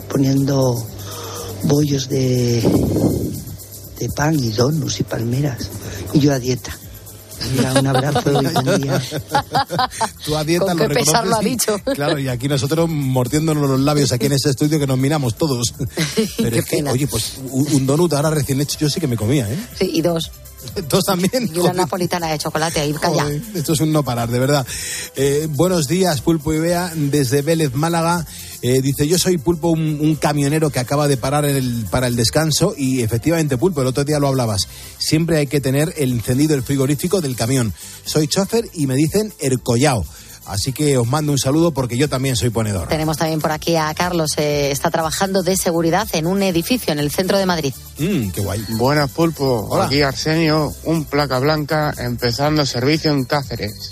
[0.09, 0.83] poniendo
[1.63, 2.61] bollos de,
[3.99, 5.69] de pan y donuts y palmeras.
[6.13, 6.75] Y yo a dieta.
[7.55, 9.01] Mira, un abrazo y buen día.
[10.25, 11.77] Tú a dieta Con lo qué pesar lo ha y- dicho.
[11.95, 15.73] Claro, y aquí nosotros mordiéndonos los labios aquí en este estudio que nos miramos todos.
[16.37, 19.15] Pero es que, oye, pues un, un donut ahora recién hecho yo sí que me
[19.15, 19.57] comía, ¿eh?
[19.77, 20.31] Sí, y dos.
[20.89, 21.49] Dos también.
[21.53, 23.23] Y una napolitana de chocolate ahí, calla.
[23.23, 24.65] Joder, esto es un no parar, de verdad.
[25.15, 28.25] Eh, buenos días, Pulpo y Bea, desde Vélez, Málaga.
[28.61, 32.15] Eh, dice, yo soy Pulpo, un, un camionero que acaba de parar el- para el
[32.15, 34.67] descanso y efectivamente, Pulpo, el otro día lo hablabas.
[34.97, 37.73] Siempre hay que tener el encendido el frigorífico del camión.
[38.05, 40.05] Soy chofer y me dicen Ercollao.
[40.49, 42.87] Así que os mando un saludo porque yo también soy ponedor.
[42.87, 46.99] Tenemos también por aquí a Carlos, eh, está trabajando de seguridad en un edificio en
[46.99, 47.73] el centro de Madrid.
[47.99, 48.65] Mm, qué guay.
[48.69, 49.67] Buenas, Pulpo.
[49.69, 49.85] Hola.
[49.85, 53.91] Aquí Arsenio, un placa blanca, empezando servicio en Cáceres.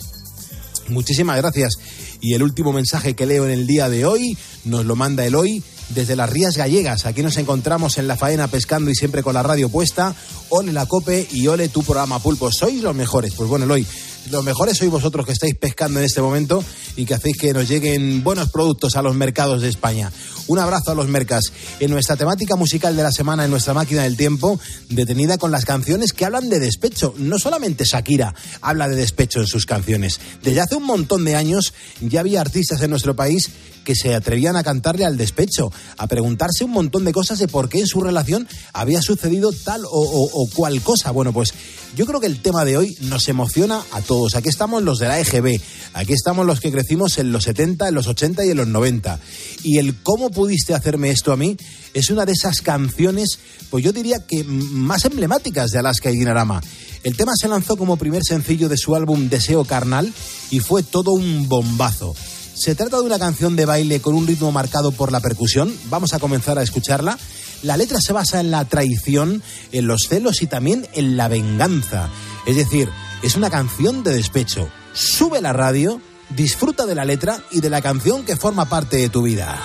[0.87, 1.73] Muchísimas gracias.
[2.21, 5.63] Y el último mensaje que leo en el día de hoy nos lo manda Eloy
[5.89, 7.05] desde las Rías Gallegas.
[7.05, 10.15] Aquí nos encontramos en la faena pescando y siempre con la radio puesta.
[10.49, 12.51] Ole la cope y ole tu programa Pulpo.
[12.51, 13.33] Sois los mejores.
[13.33, 13.85] Pues bueno, Eloy,
[14.31, 16.63] los mejores sois vosotros que estáis pescando en este momento
[16.95, 20.11] y que hacéis que nos lleguen buenos productos a los mercados de España.
[20.47, 21.45] Un abrazo a los mercas.
[21.79, 24.59] En nuestra temática musical de la semana, en nuestra máquina del tiempo,
[24.89, 27.13] detenida con las canciones que hablan de despecho.
[27.17, 30.19] No solamente Shakira habla de despecho en sus canciones.
[30.43, 33.49] Desde hace un montón de años ya había artistas en nuestro país
[33.83, 37.69] que se atrevían a cantarle al despecho, a preguntarse un montón de cosas de por
[37.69, 41.11] qué en su relación había sucedido tal o, o- o cual cosa.
[41.11, 41.53] Bueno, pues
[41.95, 44.35] yo creo que el tema de hoy nos emociona a todos.
[44.35, 45.59] Aquí estamos los de la EGB,
[45.93, 49.19] aquí estamos los que crecimos en los 70, en los 80 y en los 90.
[49.63, 51.57] Y el cómo pudiste hacerme esto a mí
[51.93, 56.61] es una de esas canciones, pues yo diría que más emblemáticas de Alaska y Dinarama.
[57.03, 60.13] El tema se lanzó como primer sencillo de su álbum Deseo Carnal
[60.51, 62.15] y fue todo un bombazo.
[62.53, 65.71] Se trata de una canción de baile con un ritmo marcado por la percusión.
[65.89, 67.17] Vamos a comenzar a escucharla.
[67.63, 69.41] La letra se basa en la traición,
[69.71, 72.09] en los celos y también en la venganza.
[72.45, 72.89] Es decir,
[73.23, 74.69] es una canción de despecho.
[74.93, 79.09] Sube la radio, disfruta de la letra y de la canción que forma parte de
[79.09, 79.57] tu vida.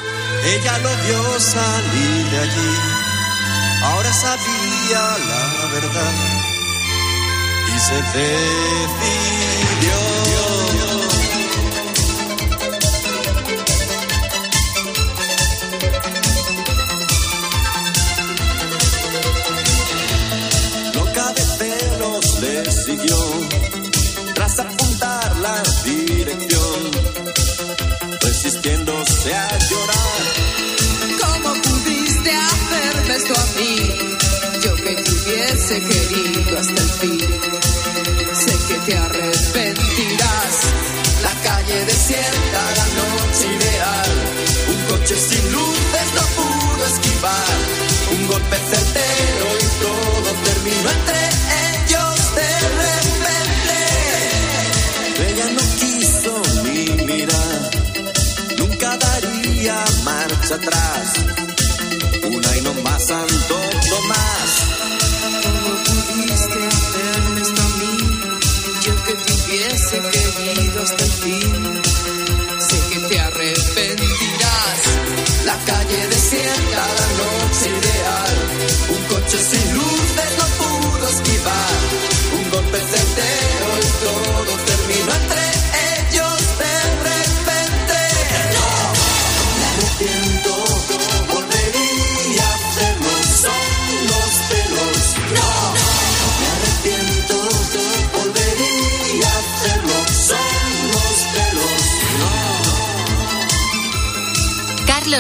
[0.45, 2.75] Ella lo vio salir de allí,
[3.83, 6.13] ahora sabía la verdad
[7.69, 9.23] y se decidió.
[24.35, 26.91] tras apuntar la dirección,
[28.21, 29.82] resistiéndose a yo.
[60.55, 61.13] Atrás.
[62.31, 63.57] Una y no más, Santo
[63.91, 64.51] Tomás.
[65.43, 67.97] ¿Cómo pudiste hacerme esto a mí?
[68.85, 71.83] Yo que te hubiese querido hasta el fin.
[72.69, 74.81] Sé que te arrepentirás.
[75.45, 76.82] La calle desierta,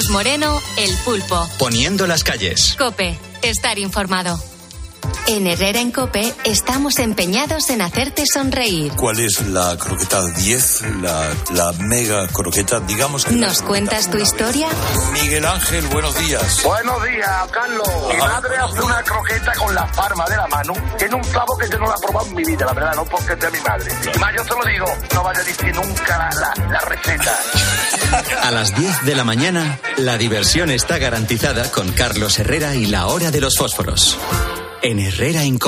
[0.02, 1.48] Carlos Moreno, El Pulpo.
[1.58, 2.74] Poniendo las calles.
[2.76, 4.42] Cope, estar informado.
[5.28, 8.92] En Herrera en Cope estamos empeñados en hacerte sonreír.
[8.96, 10.82] ¿Cuál es la croqueta 10?
[11.02, 13.34] La, la mega croqueta, digamos que...
[13.34, 14.66] ¿Nos cuentas tu historia?
[15.12, 16.62] Miguel Ángel, buenos días.
[16.64, 17.88] Buenos días, Carlos.
[18.10, 20.72] Mi madre hace una croqueta con la palma de la mano.
[20.98, 23.04] Tiene un clavo que yo no la he probado en mi vida, la verdad, no
[23.04, 23.92] porque sea mi madre.
[24.12, 27.38] Y más yo te lo digo, no vaya a decir nunca la, la, la receta.
[28.12, 33.06] A las 10 de la mañana, la diversión está garantizada con Carlos Herrera y la
[33.06, 34.18] hora de los fósforos.
[34.82, 35.58] En Herrera en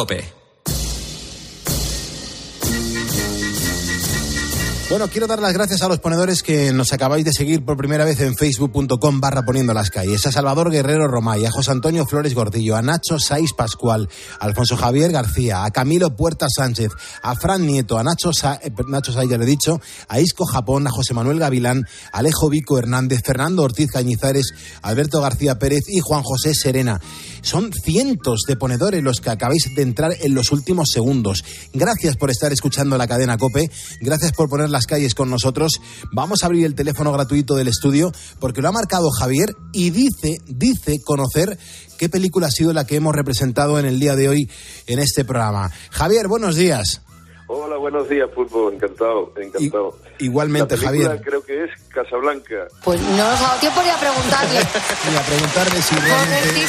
[4.90, 8.04] Bueno, quiero dar las gracias a los ponedores que nos acabáis de seguir por primera
[8.04, 10.26] vez en facebook.com barra poniendo las calles.
[10.26, 14.76] A Salvador Guerrero Romay, a José Antonio Flores Gordillo, a Nacho Saiz Pascual, a Alfonso
[14.76, 19.30] Javier García, a Camilo Puerta Sánchez, a Fran Nieto, a Nacho, Sa eh, Nacho Saiz,
[19.30, 23.20] ya lo he dicho, a Isco Japón, a José Manuel Gavilán, a Alejo Vico Hernández,
[23.24, 27.00] Fernando Ortiz Cañizares, Alberto García Pérez y Juan José Serena.
[27.44, 31.44] Son cientos de ponedores los que acabáis de entrar en los últimos segundos.
[31.74, 33.70] Gracias por estar escuchando la cadena Cope,
[34.00, 35.78] gracias por poner las calles con nosotros.
[36.10, 40.38] Vamos a abrir el teléfono gratuito del estudio porque lo ha marcado Javier y dice,
[40.46, 41.58] dice conocer
[41.98, 44.50] qué película ha sido la que hemos representado en el día de hoy
[44.86, 45.70] en este programa.
[45.90, 47.02] Javier, buenos días.
[47.46, 48.72] Hola, buenos días, Pulpo.
[48.72, 49.98] Encantado, encantado.
[50.18, 51.20] Igualmente, La Javier.
[51.22, 52.54] creo que es Casablanca.
[52.82, 54.60] Pues no nos ha dado tiempo ni a preguntarle.
[55.12, 56.66] Y a preguntarle si realmente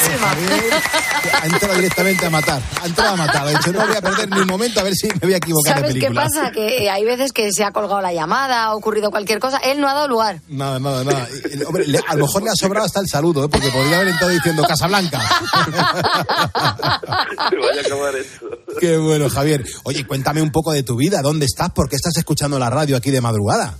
[1.33, 2.61] ha entrado directamente a matar.
[2.81, 3.47] Ha entrado a matar.
[3.47, 5.37] Ha dicho, no voy a perder ni un momento a ver si me voy a
[5.37, 6.23] equivocar de ¿Sabes qué película.
[6.23, 6.51] pasa?
[6.51, 9.57] Que hay veces que se ha colgado la llamada, ha ocurrido cualquier cosa.
[9.57, 10.41] Él no ha dado lugar.
[10.47, 11.27] Nada, nada, nada.
[11.51, 13.49] Y, Hombre, le- a lo mejor le ha sobrado hasta el saludo, ¿eh?
[13.49, 15.19] porque podría haber entrado diciendo Casablanca.
[15.21, 15.71] Se
[17.57, 18.45] vaya a acabar esto.
[18.79, 19.63] Qué bueno, Javier.
[19.83, 21.21] Oye, cuéntame un poco de tu vida.
[21.21, 21.69] ¿Dónde estás?
[21.71, 23.75] ¿Por qué estás escuchando la radio aquí de madrugada?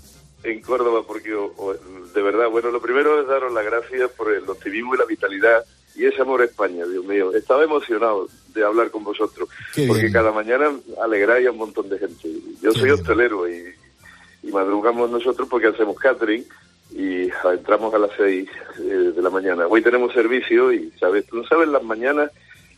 [0.46, 4.32] En Córdoba, porque o- o- de verdad, bueno, lo primero es daros las gracias por
[4.32, 5.66] el optimismo y la vitalidad
[5.96, 7.34] y ese amor a España, Dios mío.
[7.34, 10.14] Estaba emocionado de hablar con vosotros, Qué porque bien.
[10.14, 10.72] cada mañana
[11.02, 12.30] alegráis a un montón de gente.
[12.62, 13.74] Yo soy hostelero y,
[14.44, 16.46] y madrugamos nosotros porque hacemos catering
[16.92, 18.48] y ah, entramos a las seis
[18.80, 19.66] eh, de la mañana.
[19.68, 21.26] Hoy tenemos servicio y, ¿sabes?
[21.26, 22.30] Tú no sabes, las mañanas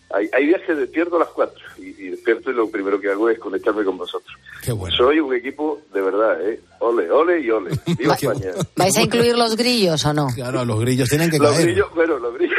[0.10, 3.10] hay, hay días que despierto a las cuatro y, y despierto y lo primero que
[3.10, 4.36] hago es conectarme con vosotros.
[4.64, 4.96] Qué bueno.
[4.96, 6.60] Soy un equipo de verdad, ¿eh?
[6.80, 7.72] Ole, ole y ole.
[7.98, 8.52] Viva España.
[8.76, 10.28] ¿Vais a incluir los grillos o no?
[10.34, 11.66] Claro, los grillos tienen que Los caer.
[11.68, 12.58] grillos, bueno, los grillos.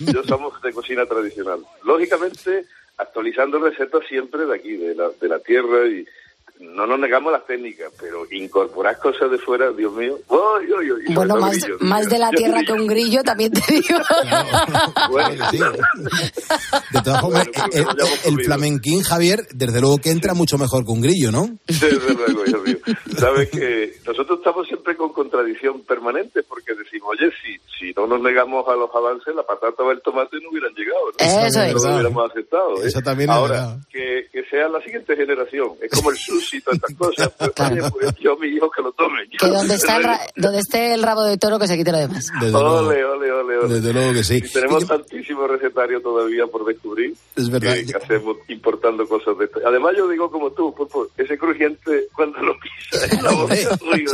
[0.12, 1.60] Yo somos de cocina tradicional.
[1.84, 2.64] Lógicamente,
[2.98, 6.06] actualizando recetas siempre de aquí, de la, de la tierra y
[6.60, 10.18] no nos negamos las técnicas, pero incorporar cosas de fuera, Dios mío.
[11.14, 11.36] Bueno,
[11.80, 13.98] más, de la Yo tierra digo, que un grillo, también te digo.
[15.10, 15.58] bueno, sí.
[15.58, 18.44] De todas formas, Bueno, el, pues el comido.
[18.46, 21.48] flamenquín, Javier, desde luego que entra mucho mejor que un grillo, ¿no?
[21.66, 22.76] Desde luego, Dios mío.
[23.18, 28.20] Sabes que nosotros estamos siempre con contradicción permanente porque decimos, oye, si, si no nos
[28.20, 31.06] negamos a los avances, la patata o el tomate no hubieran llegado.
[31.06, 31.46] ¿no?
[31.46, 31.74] Eso es.
[31.74, 32.76] No lo hubiéramos aceptado.
[32.82, 32.86] ¿eh?
[32.86, 33.78] Eso también es Ahora, verdad.
[33.90, 35.72] que, que sea la siguiente generación.
[35.80, 37.32] Es como el sushi y todas estas cosas.
[37.38, 39.18] Pues, oye, pues yo a mi hijo que lo tome.
[39.38, 41.98] Que donde, está el ra- donde esté el rabo de toro, que se quite lo
[41.98, 42.26] demás.
[42.40, 43.74] Desde luego, Ole, ole, ole, ole.
[43.74, 44.36] desde luego que sí.
[44.36, 47.14] Y tenemos tantísimo recetario todavía por descubrir.
[47.36, 47.74] Es verdad.
[47.74, 49.60] Que, que hacemos importando cosas de esto.
[49.66, 53.54] Además, yo digo como tú, pues, pues, ese crujiente cuando lo pisas en la boca.
[53.92, 54.04] uy.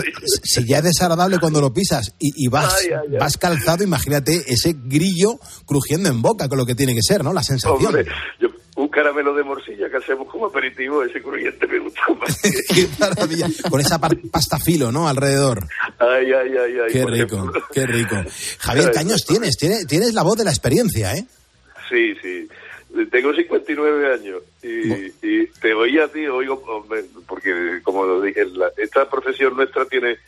[0.45, 3.18] Si ya es desagradable cuando lo pisas y, y vas, Ay, ay, ay.
[3.18, 7.33] vas calzado, imagínate ese grillo crujiendo en boca, con lo que tiene que ser, ¿no?
[7.33, 7.87] La sensación.
[7.87, 8.05] Hombre,
[8.41, 8.49] yo-
[8.93, 12.40] caramelo de morcilla que hacemos como aperitivo, ese crujiente me gusta más.
[12.74, 13.49] Qué maravilla.
[13.68, 15.09] Con esa pasta filo, ¿no?
[15.09, 15.66] Alrededor.
[15.99, 16.93] Ay, ay, ay, ay.
[16.93, 17.62] Qué rico, ejemplo.
[17.72, 18.16] qué rico.
[18.61, 19.57] Javier, ¿qué años tienes?
[19.57, 21.24] Tienes, tienes la voz de la experiencia, ¿eh?
[21.90, 22.49] Sí, sí.
[23.11, 24.93] Tengo 59 años y,
[25.26, 26.62] y te oía a ti, oigo,
[27.26, 30.18] porque como lo dije, la- esta profesión nuestra tiene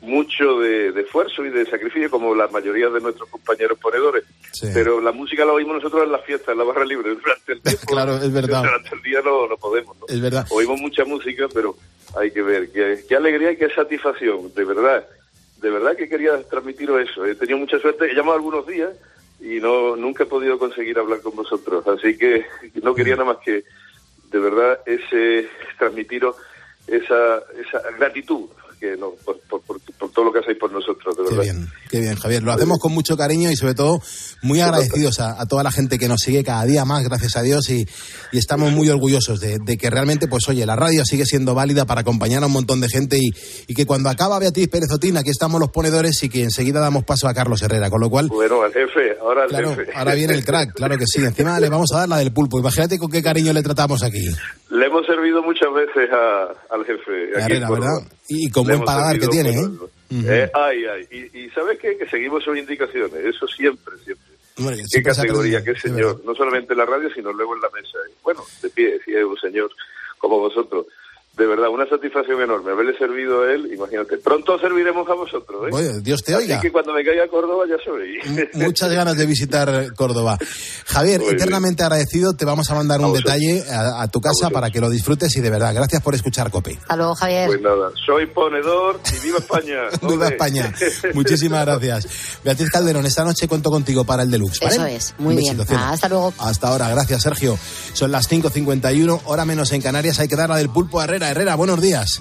[0.00, 4.24] mucho de, de esfuerzo y de sacrificio, como la mayoría de nuestros compañeros ponedores.
[4.74, 7.14] Pero la música la oímos nosotros en las fiestas, en la barra libre.
[7.14, 8.62] Durante el tiempo, Claro, es verdad.
[8.62, 9.96] Durante el día no, no podemos.
[9.98, 10.06] ¿no?
[10.08, 10.46] Es verdad.
[10.50, 11.76] Oímos mucha música, pero
[12.18, 15.06] hay que ver qué, qué alegría y qué satisfacción, de verdad.
[15.60, 17.24] De verdad que quería transmitiros eso.
[17.24, 18.90] He tenido mucha suerte, he llamado algunos días
[19.40, 21.86] y no nunca he podido conseguir hablar con vosotros.
[21.88, 22.44] Así que
[22.82, 23.64] no quería nada más que,
[24.30, 26.36] de verdad, ese transmitiros
[26.86, 31.16] esa, esa gratitud que no, por, por, por, por todo lo que hacéis por nosotros,
[31.16, 31.42] de Qué verdad.
[31.42, 32.42] bien, qué bien, Javier.
[32.42, 34.00] Lo hacemos con mucho cariño y sobre todo
[34.42, 37.42] muy agradecidos a, a toda la gente que nos sigue cada día más, gracias a
[37.42, 37.86] Dios, y,
[38.32, 41.84] y estamos muy orgullosos de, de que realmente, pues oye, la radio sigue siendo válida
[41.86, 43.30] para acompañar a un montón de gente y,
[43.66, 47.04] y que cuando acaba Beatriz Pérez Otín, aquí estamos los ponedores y que enseguida damos
[47.04, 48.28] paso a Carlos Herrera, con lo cual...
[48.28, 49.90] Bueno, al jefe, ahora al Claro, jefe.
[49.94, 51.24] ahora viene el crack, claro que sí.
[51.24, 52.58] Encima le vamos a dar la del pulpo.
[52.60, 54.24] Imagínate con qué cariño le tratamos aquí.
[54.70, 57.30] Le hemos servido muchas veces a- al jefe.
[57.34, 57.94] aquí en Herrera, Córdoba.
[58.00, 58.12] ¿verdad?
[58.28, 59.68] Y, y con buen paladar que tiene, ¿eh?
[60.10, 61.06] Eh, ay, ay.
[61.32, 61.96] Y, y ¿sabes qué?
[61.98, 63.12] Que seguimos sus indicaciones.
[63.24, 64.25] Eso siempre, siempre.
[64.58, 66.22] Hombre, Qué categoría, qué señor.
[66.24, 67.98] No solamente en la radio, sino luego en la mesa.
[68.22, 69.70] Bueno, de pie, si es un señor
[70.18, 70.86] como vosotros.
[71.36, 72.72] De verdad, una satisfacción enorme.
[72.72, 74.16] Haberle servido a él, imagínate.
[74.16, 75.70] Pronto serviremos a vosotros, ¿eh?
[75.70, 76.56] Oye, Dios te oiga.
[76.56, 78.48] Así que cuando me caiga a Córdoba ya sabéis.
[78.54, 80.38] Muchas ganas de visitar Córdoba.
[80.86, 81.36] Javier, Muy bien.
[81.36, 82.34] eternamente agradecido.
[82.34, 83.34] Te vamos a mandar un vosotros.
[83.34, 86.50] detalle a, a tu casa para que lo disfrutes y de verdad, gracias por escuchar
[86.50, 86.78] Cope.
[86.80, 87.48] Hasta luego, Javier.
[87.48, 89.80] Pues nada, soy ponedor y viva España.
[90.08, 90.28] Viva.
[90.28, 90.72] España.
[91.14, 92.38] Muchísimas gracias.
[92.44, 94.60] Beatriz Calderón, esta noche cuento contigo para el deluxe.
[94.60, 94.74] ¿vale?
[94.76, 95.60] Eso es, muy Un bien.
[95.60, 96.32] Hasta luego.
[96.38, 97.58] Hasta ahora, gracias Sergio.
[97.92, 100.18] Son las 5.51, hora menos en Canarias.
[100.18, 101.25] Hay que dar la del pulpo a Herrera.
[101.30, 102.20] Herrera, buenos días.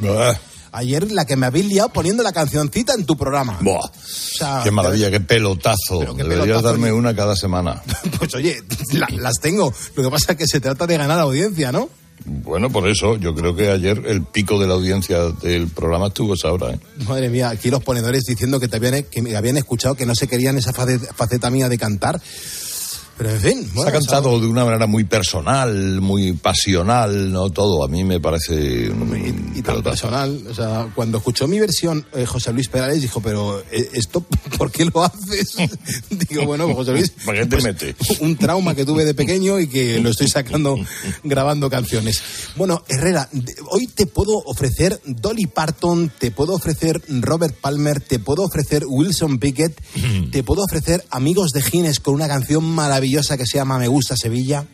[0.72, 3.58] Ayer la que me habéis liado poniendo la cancioncita en tu programa.
[3.62, 6.00] Buah, O sea, qué maravilla, qué pelotazo.
[6.00, 7.82] Qué Deberías pelotazo, darme ni- una cada semana.
[8.20, 9.74] Pues oye, la- las tengo.
[9.96, 11.90] Lo que pasa es que se trata de ganar audiencia, ¿no?
[12.26, 16.34] Bueno, por eso, yo creo que ayer el pico de la audiencia del programa estuvo
[16.34, 16.72] esa hora.
[16.72, 16.80] ¿eh?
[17.08, 20.16] Madre mía, aquí los ponedores diciendo que, te habían, que me habían escuchado que no
[20.16, 22.20] se querían esa face- faceta mía de cantar.
[23.18, 27.50] Pero en fin, Se bueno, ha cantado de una manera muy personal, muy pasional, no
[27.50, 27.86] todo.
[27.86, 30.46] A mí me parece un y tan personal.
[30.50, 34.26] O sea, cuando escuchó mi versión, eh, José Luis Perales dijo, pero eh, esto,
[34.58, 35.56] ¿por qué lo haces?
[36.10, 37.96] Digo, bueno, pues, José Luis, ¿Para qué te pues, metes?
[38.20, 40.78] un trauma que tuve de pequeño y que lo estoy sacando
[41.24, 42.22] grabando canciones.
[42.58, 43.30] Bueno, Herrera,
[43.70, 49.40] hoy te puedo ofrecer Dolly Parton, te puedo ofrecer Robert Palmer, te puedo ofrecer Wilson
[49.40, 49.82] Pickett,
[50.32, 53.05] te puedo ofrecer Amigos de Gines con una canción maravillosa
[53.38, 54.66] que se llama Me gusta Sevilla.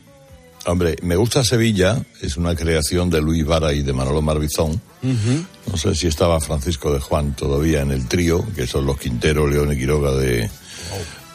[0.65, 4.79] Hombre, me gusta Sevilla, es una creación de Luis Vara y de Manolo Marbizón.
[5.01, 9.47] No sé si estaba Francisco de Juan todavía en el trío, que son los Quintero,
[9.47, 10.49] León y Quiroga de,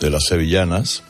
[0.01, 1.03] de las sevillanas.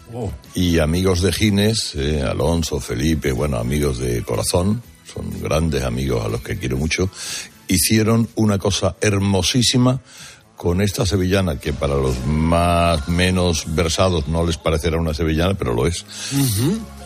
[0.55, 4.83] Y amigos de Gines, eh, Alonso, Felipe, bueno, amigos de corazón,
[5.13, 7.11] son grandes amigos a los que quiero mucho,
[7.69, 10.01] hicieron una cosa hermosísima
[10.57, 15.75] con esta sevillana que para los más menos versados no les parecerá una sevillana, pero
[15.75, 16.05] lo es.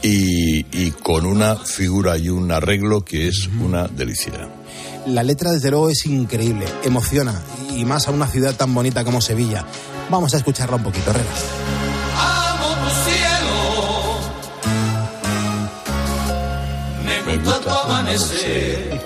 [0.02, 4.48] Y, y con una figura y un arreglo que es una delicia.
[5.06, 7.40] La letra, desde luego, es increíble, emociona,
[7.74, 9.64] y más a una ciudad tan bonita como Sevilla.
[10.10, 11.30] Vamos a escucharla un poquito, Herrera.
[12.18, 14.20] Amo tu cielo.
[17.04, 19.00] Me gusta tu amanecer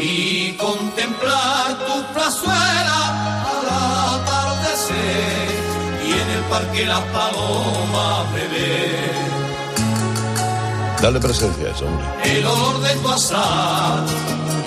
[0.00, 2.55] y contemplar tu plazuela
[6.50, 9.16] parque las palomas beber
[11.02, 12.06] Dale presencia a eso, hombre.
[12.38, 14.04] el olor de tu azar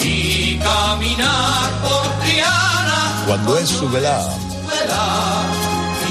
[0.02, 4.30] y caminar por Triana Cuando es su velar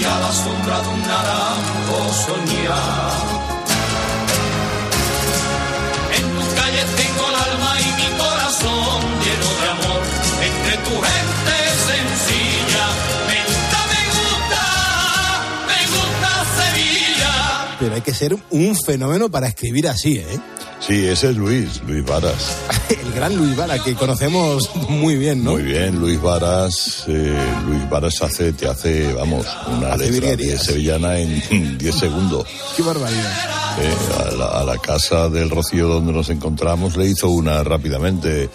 [0.01, 3.12] y a la sombra de un naranjo soñar.
[6.16, 10.03] En tus calles tengo el alma y mi corazón lleno de amor.
[10.49, 10.95] Entre tu
[17.99, 20.38] hay que ser un fenómeno para escribir así, ¿eh?
[20.81, 22.57] Sí, ese es Luis, Luis Varas.
[22.89, 25.53] El gran Luis Vara, que conocemos muy bien, ¿no?
[25.53, 27.05] Muy bien, Luis Varas.
[27.09, 29.45] eh, Luis Varas hace, te hace, vamos,
[29.76, 32.47] una Hace letra de sevillana en 10 segundos.
[32.76, 33.33] Qué barbaridad.
[33.81, 38.49] Eh, a, la, a la casa del Rocío donde nos encontramos le hizo una rápidamente.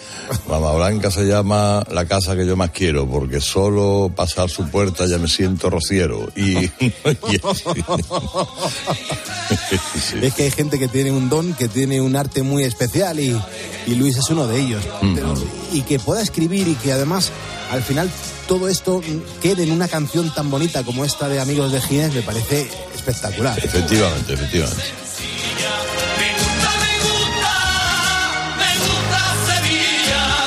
[0.48, 5.06] Mamá Blanca se llama la casa que yo más quiero porque solo pasar su puerta
[5.06, 6.28] ya me siento rociero.
[6.36, 6.92] Y, y
[10.00, 10.16] Sí.
[10.22, 13.36] Es que hay gente que tiene un don, que tiene un arte muy especial y,
[13.86, 14.82] y Luis es uno de ellos.
[15.02, 15.14] Mm.
[15.14, 15.34] Pero-
[15.72, 17.30] y que pueda escribir y que además
[17.70, 18.10] al final
[18.46, 19.00] todo esto
[19.42, 23.58] quede en una canción tan bonita como esta de Amigos de Gines me parece espectacular.
[23.58, 24.82] Efectivamente, efectivamente.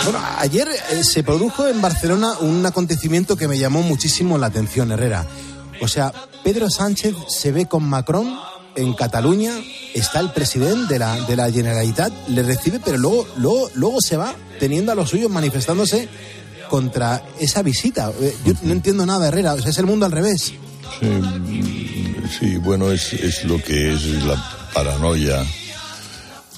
[0.04, 4.92] Bueno, ayer eh, se produjo en Barcelona un acontecimiento que me llamó muchísimo la atención,
[4.92, 5.26] Herrera.
[5.82, 6.14] O sea,
[6.44, 8.40] Pedro Sánchez se ve con Macron
[8.78, 9.52] en Cataluña,
[9.94, 14.16] está el presidente de la, de la Generalitat, le recibe, pero luego, luego, luego se
[14.16, 16.08] va teniendo a los suyos manifestándose
[16.70, 18.12] contra esa visita.
[18.22, 20.54] Eh, Yo no entiendo nada, Herrera, es el mundo al revés.
[21.00, 25.44] Sí, sí, bueno, es, es lo que es la paranoia.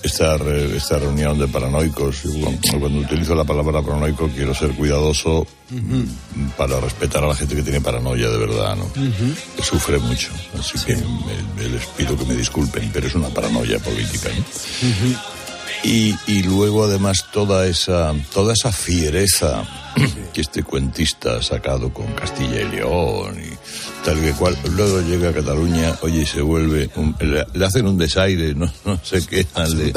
[0.02, 5.46] Esta, re- esta reunión de paranoicos, cuando, cuando utilizo la palabra paranoico quiero ser cuidadoso
[5.72, 8.88] mm, para respetar a la gente que tiene paranoia de verdad, ¿no?
[9.58, 10.30] que sufre mucho.
[10.58, 11.04] Así que me-
[11.64, 14.30] me les pido que me disculpen, pero es una paranoia política.
[14.30, 14.44] ¿no?
[15.84, 19.64] Y, y luego además toda esa, toda esa fiereza
[20.34, 23.50] que este cuentista ha sacado con Castilla y León y
[24.06, 27.86] tal que cual, luego llega a Cataluña, oye, y se vuelve, un- le, le hacen
[27.86, 29.46] un desaire, no, no sé qué,
[29.76, 29.92] le,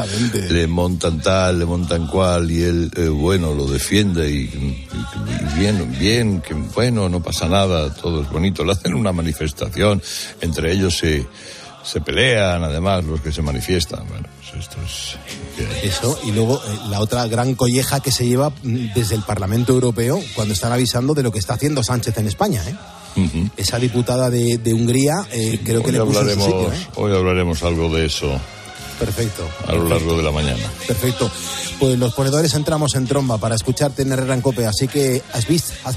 [0.51, 5.59] le montan tal, le montan cual, y él, eh, bueno, lo defiende y, y- y
[5.61, 10.03] bien, bien, que bueno, no pasa nada, todo es bonito, le hacen una manifestación,
[10.41, 11.27] entre ellos se,
[11.85, 15.17] se pelean además los que se manifiestan, bueno, pues esto es...
[15.85, 19.73] Eso, y luego eh, la otra gran colleja que se lleva mm, desde el Parlamento
[19.73, 22.63] Europeo cuando están avisando de lo que está haciendo Sánchez en España.
[22.69, 22.75] ¿eh?
[23.57, 26.73] Esa diputada de, de Hungría eh, creo que hoy le puso en su hablaremos, sitio.
[26.73, 26.87] ¿eh?
[26.97, 28.41] hoy hablaremos algo de eso
[28.99, 29.49] Perfecto.
[29.67, 30.63] a lo largo de la mañana.
[30.87, 31.31] Perfecto.
[31.79, 35.47] Pues los ponedores entramos en tromba para escucharte en Herrera en Cope, así que has
[35.47, 35.93] visto a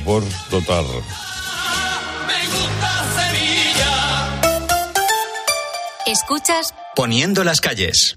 [0.00, 0.84] por dotar.
[6.06, 8.16] Escuchas Poniendo las calles.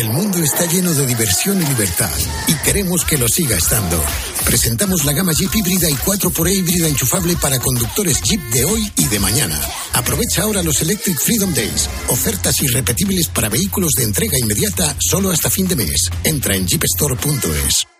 [0.00, 2.08] El mundo está lleno de diversión y libertad
[2.46, 4.02] y queremos que lo siga estando.
[4.46, 9.08] Presentamos la gama Jeep híbrida y 4xE híbrida enchufable para conductores Jeep de hoy y
[9.08, 9.60] de mañana.
[9.92, 15.50] Aprovecha ahora los Electric Freedom Days, ofertas irrepetibles para vehículos de entrega inmediata solo hasta
[15.50, 16.08] fin de mes.
[16.24, 17.99] Entra en jeepstore.es.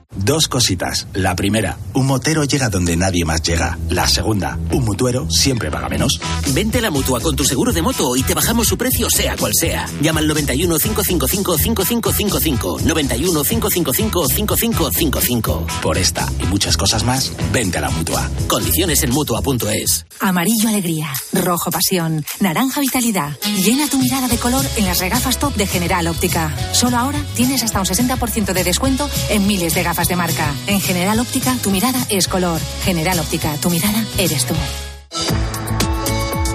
[0.15, 1.07] Dos cositas.
[1.13, 3.77] La primera, un motero llega donde nadie más llega.
[3.89, 6.19] La segunda, un mutuero siempre paga menos.
[6.53, 9.37] Vente a la mutua con tu seguro de moto y te bajamos su precio, sea
[9.37, 9.87] cual sea.
[10.01, 12.79] Llama al 91 555 5555.
[12.83, 15.67] 91 555 5555.
[15.81, 18.29] Por esta y muchas cosas más, vente a la mutua.
[18.47, 20.05] Condiciones en mutua.es.
[20.19, 23.37] Amarillo alegría, rojo pasión, naranja vitalidad.
[23.63, 26.53] Llena tu mirada de color en las regafas top de General Óptica.
[26.73, 30.53] Solo ahora tienes hasta un 60% de descuento en miles de de marca.
[30.67, 32.59] En General Óptica tu mirada es color.
[32.83, 34.53] General Óptica, tu mirada eres tú.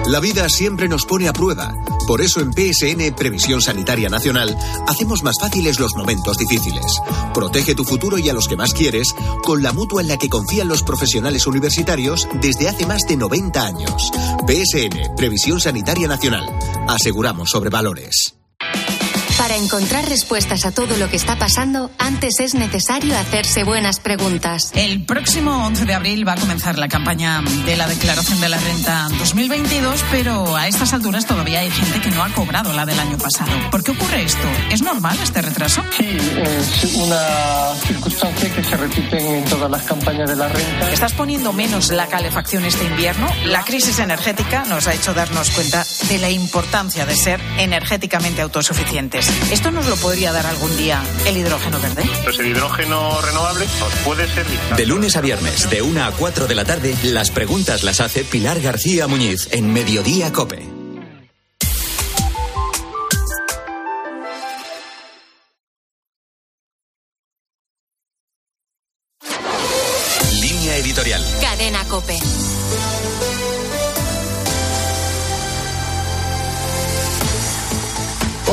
[0.07, 1.73] La vida siempre nos pone a prueba.
[2.07, 6.85] Por eso en PSN Previsión Sanitaria Nacional hacemos más fáciles los momentos difíciles.
[7.33, 10.29] Protege tu futuro y a los que más quieres con la mutua en la que
[10.29, 14.11] confían los profesionales universitarios desde hace más de 90 años.
[14.47, 16.47] PSN Previsión Sanitaria Nacional.
[16.87, 18.36] Aseguramos sobre valores.
[19.47, 24.71] Para encontrar respuestas a todo lo que está pasando, antes es necesario hacerse buenas preguntas.
[24.73, 28.57] El próximo 11 de abril va a comenzar la campaña de la declaración de la
[28.57, 32.99] renta 2022, pero a estas alturas todavía hay gente que no ha cobrado la del
[32.99, 33.49] año pasado.
[33.71, 34.49] ¿Por qué ocurre esto?
[34.69, 35.81] ¿Es normal este retraso?
[35.95, 40.91] Sí, es una circunstancia que se repite en todas las campañas de la renta.
[40.91, 43.29] ¿Estás poniendo menos la calefacción este invierno?
[43.45, 49.36] La crisis energética nos ha hecho darnos cuenta de la importancia de ser energéticamente autosuficientes.
[49.51, 52.03] ¿Esto nos lo podría dar algún día el hidrógeno verde?
[52.23, 54.59] Pues el hidrógeno renovable nos puede servir.
[54.75, 58.23] De lunes a viernes, de 1 a 4 de la tarde, las preguntas las hace
[58.25, 60.65] Pilar García Muñiz en Mediodía Cope.
[70.41, 71.23] Línea editorial.
[71.41, 72.17] Cadena Cope.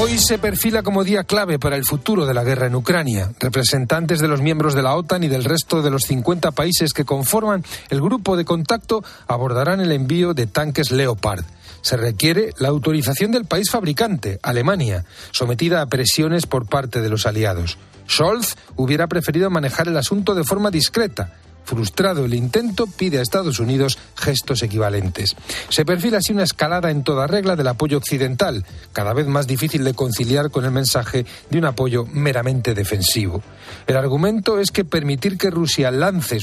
[0.04, 3.32] Hoy se perfila como día clave para el futuro de la guerra en Ucrania.
[3.40, 7.06] Representantes de los miembros de la OTAN y del resto de los 50 países que
[7.06, 11.46] conforman el grupo de contacto abordarán el envío de tanques Leopard.
[11.80, 17.24] Se requiere la autorización del país fabricante, Alemania, sometida a presiones por parte de los
[17.24, 17.78] aliados.
[18.06, 21.32] Scholz hubiera preferido manejar el asunto de forma discreta
[21.64, 25.36] Frustrado el intento, pide a Estados Unidos gestos equivalentes.
[25.68, 29.84] Se perfila así una escalada en toda regla del apoyo occidental, cada vez más difícil
[29.84, 33.42] de conciliar con el mensaje de un apoyo meramente defensivo.
[33.86, 36.24] El argumento es que permitir que Rusia lance